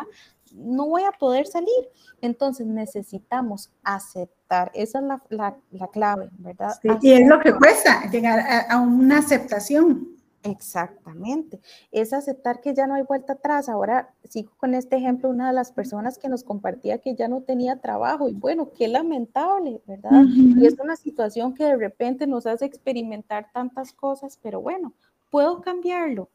[0.53, 1.89] no voy a poder salir.
[2.21, 4.71] Entonces, necesitamos aceptar.
[4.73, 6.73] Esa es la, la, clave, ¿verdad?
[7.01, 10.21] y es lo que cuesta llegar a una aceptación.
[10.43, 11.59] Exactamente.
[11.91, 13.69] Es aceptar que ya no hay vuelta atrás.
[13.69, 17.41] Ahora sigo con este ejemplo, una de las personas que nos compartía que ya no
[17.41, 20.23] tenía trabajo y bueno, qué lamentable, ¿verdad?
[20.25, 24.93] Y es una situación que de repente nos hace experimentar tantas cosas, pero bueno,
[25.29, 26.29] ¿puedo cambiarlo?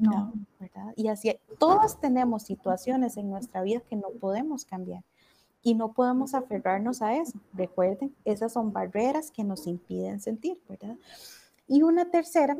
[0.00, 0.92] No, ¿verdad?
[0.96, 5.04] Y así, todas tenemos situaciones en nuestra vida que no podemos cambiar
[5.62, 7.38] y no podemos aferrarnos a eso.
[7.52, 10.96] Recuerden, esas son barreras que nos impiden sentir, ¿verdad?
[11.66, 12.56] Y una tercera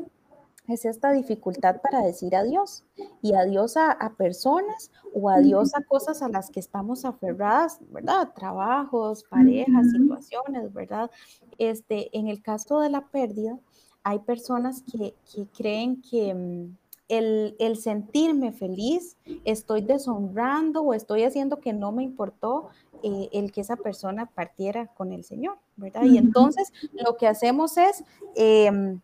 [0.67, 2.83] es esta dificultad para decir adiós
[3.21, 8.31] y adiós a, personas o adiós a cosas a las que estamos aferradas, ¿verdad?
[8.35, 11.09] Trabajos, parejas, situaciones, ¿verdad?
[11.57, 13.57] Este, en el caso de la pérdida,
[14.03, 15.15] hay personas que,
[15.57, 16.69] creen que
[17.09, 22.69] el, sentirme feliz, estoy deshonrando o estoy haciendo que no me importó
[23.03, 26.03] eh, el que esa persona partiera con el Señor, ¿verdad?
[26.03, 28.03] Y entonces lo que hacemos es...
[28.35, 29.01] Em,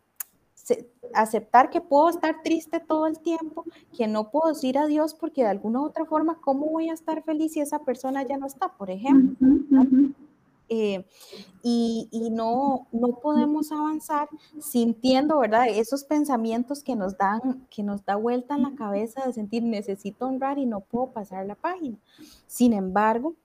[1.13, 5.49] aceptar que puedo estar triste todo el tiempo, que no puedo decir adiós porque de
[5.49, 8.69] alguna u otra forma, ¿cómo voy a estar feliz si esa persona ya no está,
[8.69, 9.47] por ejemplo?
[10.69, 11.05] Eh,
[11.61, 14.27] y, y, no, no podemos avanzar
[14.59, 15.67] sintiendo, ¿verdad?
[15.69, 20.25] Esos pensamientos que nos dan, que nos da vuelta en la cabeza de sentir necesito
[20.25, 21.97] honrar y no puedo pasar la página.
[22.47, 23.35] Sin embargo,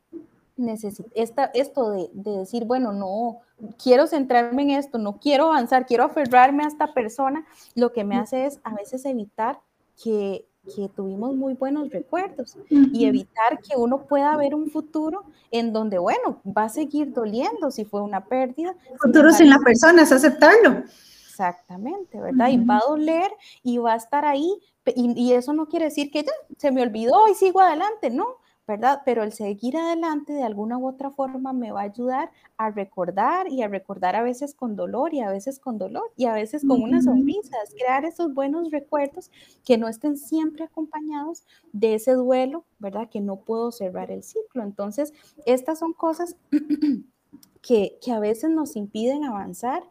[0.57, 3.41] necesito, esta, esto de, de, decir, bueno, no,
[3.83, 8.16] quiero centrarme en esto, no quiero avanzar, quiero aferrarme a esta persona, lo que me
[8.16, 9.61] hace es a veces evitar
[10.03, 15.73] que, que tuvimos muy buenos recuerdos y evitar que uno pueda ver un futuro en
[15.73, 18.75] donde, bueno, va a seguir doliendo si fue una pérdida.
[19.01, 20.85] Futuro sin la persona, es aceptarlo.
[21.29, 22.49] Exactamente, ¿verdad?
[22.49, 23.31] Y va a doler
[23.62, 24.61] y va a estar ahí,
[24.95, 28.37] y, y, eso no quiere decir que ya se me olvidó y sigo adelante, no,
[28.71, 29.03] ¿verdad?
[29.05, 33.49] Pero el seguir adelante de alguna u otra forma me va a ayudar a recordar
[33.49, 36.64] y a recordar a veces con dolor y a veces con dolor y a veces
[36.64, 39.33] con una sonrisa, es crear esos buenos recuerdos
[39.64, 43.09] que no estén siempre acompañados de ese duelo, ¿verdad?
[43.11, 44.62] Que no puedo cerrar el ciclo.
[44.62, 45.12] Entonces,
[45.47, 46.37] estas son cosas
[47.63, 49.83] que, a veces nos impiden avanzar,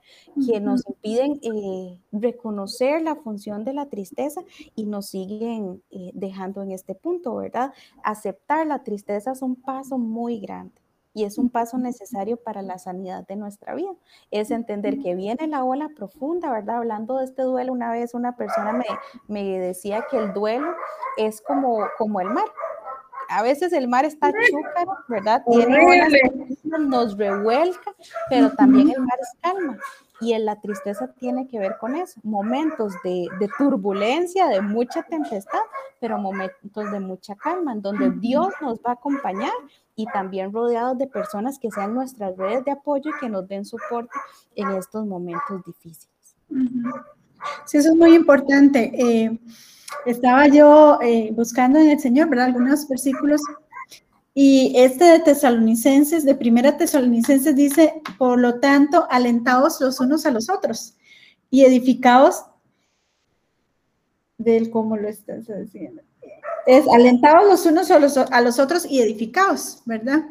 [0.48, 4.42] que nos impiden eh, reconocer la función de la tristeza
[4.76, 7.74] y nos siguen eh, dejando en este punto, ¿verdad?
[8.04, 10.82] Aceptar la tristeza es un paso muy grande
[11.14, 13.92] y es un paso necesario para la sanidad de nuestra vida.
[14.32, 16.78] Es entender que viene la ola profunda, ¿verdad?
[16.78, 18.86] Hablando de este duelo, una vez una persona me,
[19.28, 20.68] me decía que el duelo
[21.18, 22.46] es como, como el mar,
[23.30, 25.44] a veces el mar está chúcaro, ¿verdad?
[25.50, 26.12] Tiene olas,
[26.78, 27.94] nos revuelca,
[28.30, 29.78] pero también el mar es calma.
[30.22, 35.60] Y la tristeza tiene que ver con eso, momentos de, de turbulencia, de mucha tempestad,
[36.02, 39.54] pero momentos de mucha calma, en donde Dios nos va a acompañar
[39.96, 43.64] y también rodeados de personas que sean nuestras redes de apoyo y que nos den
[43.64, 44.12] soporte
[44.56, 46.36] en estos momentos difíciles.
[47.66, 48.92] Sí, eso es muy importante.
[48.94, 49.40] Eh,
[50.06, 52.48] estaba yo eh, buscando en el Señor, ¿verdad?
[52.48, 53.42] Algunos versículos.
[54.42, 60.32] Y este de Tesalonicenses, de Primera Tesalonicenses, dice, por lo tanto, alentados los unos a
[60.32, 60.96] los otros
[61.50, 62.46] y edificados
[64.38, 66.04] del cómo lo estás diciendo
[66.66, 70.24] es alentados los unos a los, a los, otros y edificados, ¿verdad?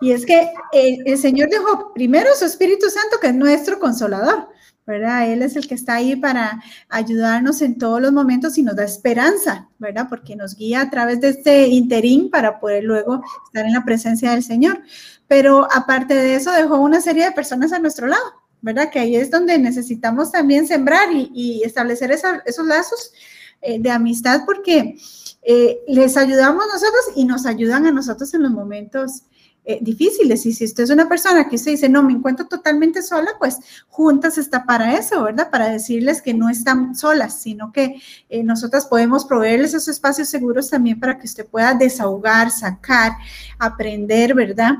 [0.00, 4.48] Y es que el, Señor dejó primero su Espíritu Santo, que es nuestro consolador,
[4.86, 5.30] ¿verdad?
[5.30, 8.84] Él es el que está ahí para ayudarnos en todos los momentos y nos da
[8.84, 10.06] esperanza, ¿verdad?
[10.08, 14.32] Porque nos guía a través de este interín para poder luego estar en la presencia
[14.32, 14.80] del Señor.
[15.28, 18.24] Pero aparte de eso, dejó una serie de personas a nuestro lado,
[18.60, 18.90] ¿verdad?
[18.90, 23.12] Que ahí es donde necesitamos también sembrar y, establecer esos lazos
[23.60, 24.96] eh, de amistad porque
[25.42, 29.22] eh, les ayudamos nosotros y nos ayudan a nosotros en los momentos
[29.64, 30.44] eh, difíciles.
[30.44, 33.58] Y si usted es una persona que se dice, no, me encuentro totalmente sola, pues
[33.86, 35.50] juntas está para eso, ¿verdad?
[35.50, 40.68] Para decirles que no están solas, sino que eh, nosotras podemos proveerles esos espacios seguros
[40.68, 43.12] también para que usted pueda desahogar, sacar,
[43.56, 44.78] aprender, ¿verdad?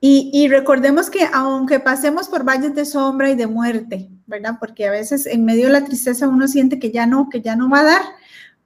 [0.00, 4.58] Y, y, recordemos que aunque pasemos por valles de sombra y de muerte, ¿verdad?
[4.60, 7.56] Porque a veces en medio de la tristeza uno siente que ya no, que ya
[7.56, 8.02] no va a dar,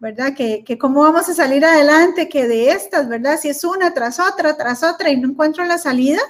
[0.00, 0.34] ¿verdad?
[0.34, 3.38] Que, que, cómo vamos a salir adelante, que de estas, ¿verdad?
[3.38, 6.20] Si es una tras otra, tras otra y no encuentro la salida,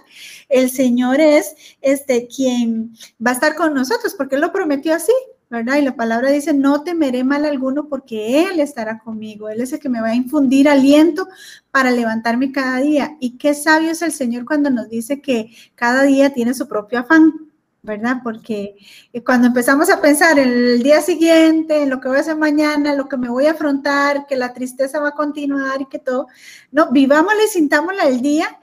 [0.48, 2.92] el Señor es este quien
[3.24, 5.12] va a estar con nosotros, porque Él lo prometió así,
[5.48, 5.76] ¿verdad?
[5.76, 9.78] Y la palabra dice, no temeré mal alguno porque Él estará conmigo, Él es el
[9.78, 11.28] que me va a infundir aliento
[11.70, 13.16] para levantarme cada día.
[13.20, 16.98] Y qué sabio es el Señor cuando nos dice que cada día tiene su propio
[16.98, 17.50] afán,
[17.82, 18.18] ¿verdad?
[18.22, 18.76] Porque
[19.12, 22.36] eh, cuando empezamos a pensar en el día siguiente, en lo que voy a hacer
[22.36, 25.98] mañana, lo que me voy a afrontar, que la tristeza va a continuar y que
[25.98, 26.28] todo,
[26.72, 28.60] no, vivámosla y sintámosla el día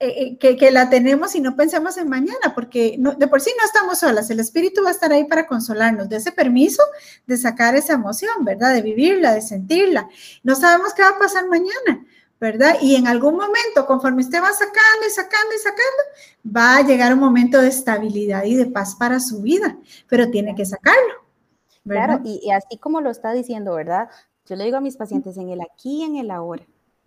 [0.00, 3.64] eh, eh, que, la tenemos y no pensemos en mañana, porque de por sí no
[3.66, 6.84] estamos solas, el Espíritu va a estar ahí para consolarnos, de ese permiso
[7.26, 8.74] de sacar esa emoción, ¿verdad?
[8.74, 10.08] De vivirla, de sentirla.
[10.44, 12.06] No sabemos qué va a pasar mañana,
[12.40, 12.76] ¿verdad?
[12.80, 16.02] Y en algún momento, conforme usted va sacando y sacando y sacando,
[16.56, 19.76] va a llegar un momento de estabilidad y de paz para su vida,
[20.08, 21.26] pero tiene que sacarlo.
[21.86, 24.08] Claro, y, así como lo está diciendo, ¿verdad?
[24.46, 26.64] Yo le digo a mis pacientes en el aquí y en el ahora.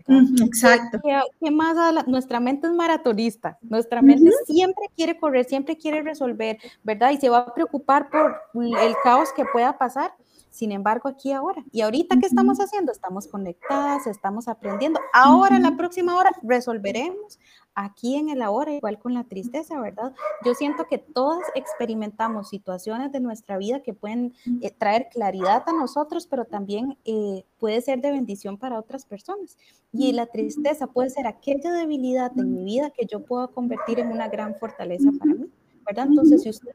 [0.07, 0.99] Exacto.
[1.39, 2.05] ¿Qué, más?
[2.07, 7.11] nuestra mente es maratonista, nuestra mente siempre quiere correr, siempre quiere resolver, ¿verdad?
[7.11, 10.13] Y se va a preocupar por el caos que pueda pasar,
[10.51, 11.63] sin embargo, aquí ahora.
[11.71, 12.91] Y ahorita, ¿qué estamos haciendo?
[12.91, 14.99] Estamos conectadas, estamos aprendiendo.
[15.13, 17.39] Ahora, la próxima hora, resolveremos
[17.73, 20.13] aquí en el ahora, igual con la tristeza, ¿verdad?
[20.43, 25.71] Yo siento que todas experimentamos situaciones de nuestra vida que pueden eh, traer claridad a
[25.71, 29.57] nosotros, pero también eh, puede ser de bendición para otras personas.
[29.93, 34.11] Y la tristeza puede ser aquella debilidad en mi vida que yo puedo convertir en
[34.11, 35.49] una gran fortaleza para mí.
[35.85, 36.07] ¿Verdad?
[36.09, 36.71] Entonces, si usted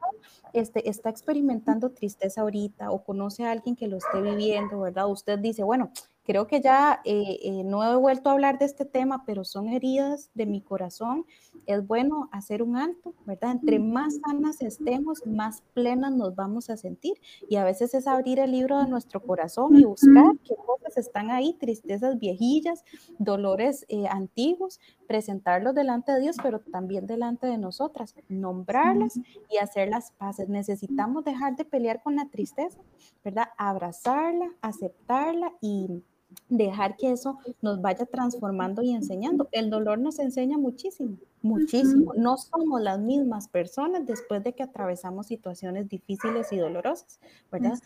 [0.52, 5.10] este, está experimentando tristeza ahorita o conoce a alguien que lo esté viviendo, ¿verdad?
[5.10, 5.90] Usted dice, bueno,
[6.26, 9.68] creo que ya eh, eh, no he vuelto a hablar de este tema, pero son
[9.68, 11.24] heridas de mi corazón.
[11.66, 13.52] Es bueno hacer un alto, ¿verdad?
[13.52, 17.14] Entre más sanas estemos, más plenas nos vamos a sentir.
[17.48, 21.30] Y a veces es abrir el libro de nuestro corazón y buscar qué cosas están
[21.30, 22.84] ahí, tristezas viejillas,
[23.18, 29.18] dolores eh, antiguos, presentarlos delante de Dios, pero también delante de nosotras, nombrarlas
[29.50, 30.48] y hacer las paces.
[30.48, 32.80] Necesitamos dejar de pelear con la tristeza,
[33.24, 33.48] ¿verdad?
[33.56, 36.02] Abrazarla, aceptarla y
[36.48, 39.48] dejar que eso nos vaya transformando y enseñando.
[39.52, 42.12] El dolor nos enseña muchísimo, muchísimo.
[42.16, 47.78] No somos las mismas personas después de que atravesamos situaciones difíciles y dolorosas, ¿verdad?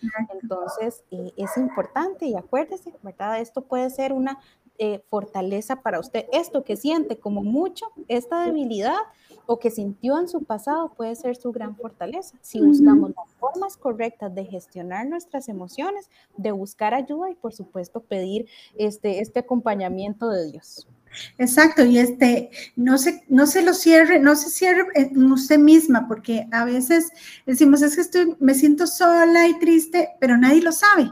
[0.42, 3.40] Entonces, eh, es importante y acuérdese, ¿verdad?
[3.40, 4.38] Esto puede ser una
[4.82, 6.24] eh, fortaleza para usted.
[6.32, 8.96] Esto que siente como mucho, esta debilidad
[9.44, 12.38] o que sintió en su pasado puede ser su gran fortaleza.
[12.40, 16.08] Si buscamos las formas correctas de gestionar nuestras emociones,
[16.38, 20.88] de buscar ayuda y por supuesto pedir este, este acompañamiento de Dios.
[21.36, 26.08] Exacto, y este, no se, no se lo cierre, no se cierre en usted misma,
[26.08, 27.10] porque a veces
[27.44, 31.10] decimos, es que estoy, me siento sola y triste, pero nadie lo sabe.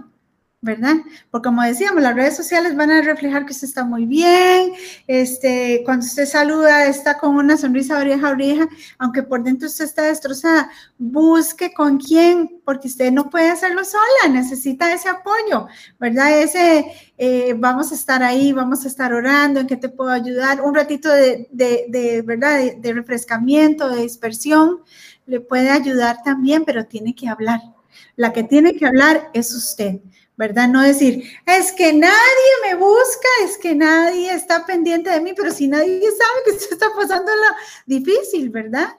[0.61, 0.96] ¿Verdad?
[1.30, 4.72] Porque como decíamos, las redes sociales van a reflejar que usted está muy bien,
[5.06, 9.84] este, cuando usted saluda está con una sonrisa oreja a oreja, aunque por dentro usted
[9.84, 15.68] está destrozada, busque con quién, porque usted no puede hacerlo sola, necesita ese apoyo,
[16.00, 16.40] ¿verdad?
[16.40, 16.86] Ese,
[17.16, 20.61] eh, vamos a estar ahí, vamos a estar orando, ¿en qué te puedo ayudar?
[20.61, 22.59] Un ratito de, de, ¿verdad?
[22.78, 24.80] De refrescamiento, de dispersión,
[25.26, 27.61] le puede ayudar también, pero tiene que hablar.
[28.16, 30.00] La que tiene que hablar es usted,
[30.39, 30.68] ¿verdad?
[30.68, 35.51] No decir, es que nadie me busca, es que nadie está pendiente de mí, pero
[35.51, 38.97] si nadie sabe que se está pasando lo difícil, ¿verdad?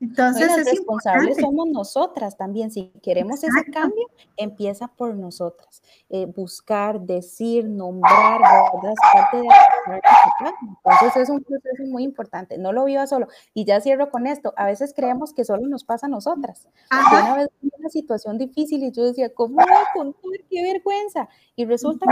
[0.00, 2.70] Entonces, es responsables somos nosotras también.
[2.70, 5.82] Si queremos ese cambio, empieza por nosotras.
[6.08, 8.92] Eh, buscar, decir, nombrar, ¿verdad?
[8.92, 9.48] Es parte de
[10.62, 12.56] Entonces, es un proceso muy importante.
[12.56, 13.28] No lo viva solo.
[13.52, 14.54] Y ya cierro con esto.
[14.56, 16.68] A veces creemos que solo nos pasa a nosotras.
[16.90, 20.20] Una vez una situación difícil y yo decía, ¿cómo voy a contar?
[20.48, 21.28] ¡Qué vergüenza!
[21.56, 22.06] Y resulta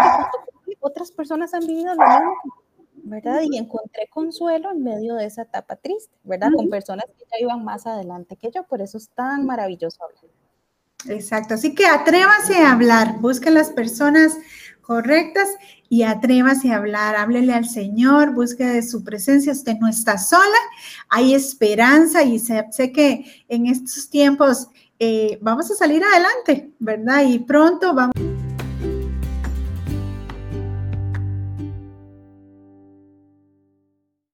[0.67, 2.35] que otras personas han vivido lo mismo
[3.05, 3.41] ¿verdad?
[3.51, 6.51] Y encontré consuelo en medio de esa etapa triste, ¿verdad?
[6.55, 10.33] Con personas que ya iban más adelante que yo, por eso es tan maravilloso hablar.
[11.07, 14.37] Exacto, así que atrévase a hablar, busque las personas
[14.83, 15.49] correctas
[15.89, 20.59] y atrévase a hablar, háblele al Señor, busque de su presencia, usted no está sola,
[21.09, 24.69] hay esperanza y sé, que en estos tiempos
[24.99, 27.23] eh, vamos a salir adelante, ¿verdad?
[27.25, 28.28] Y pronto vamos...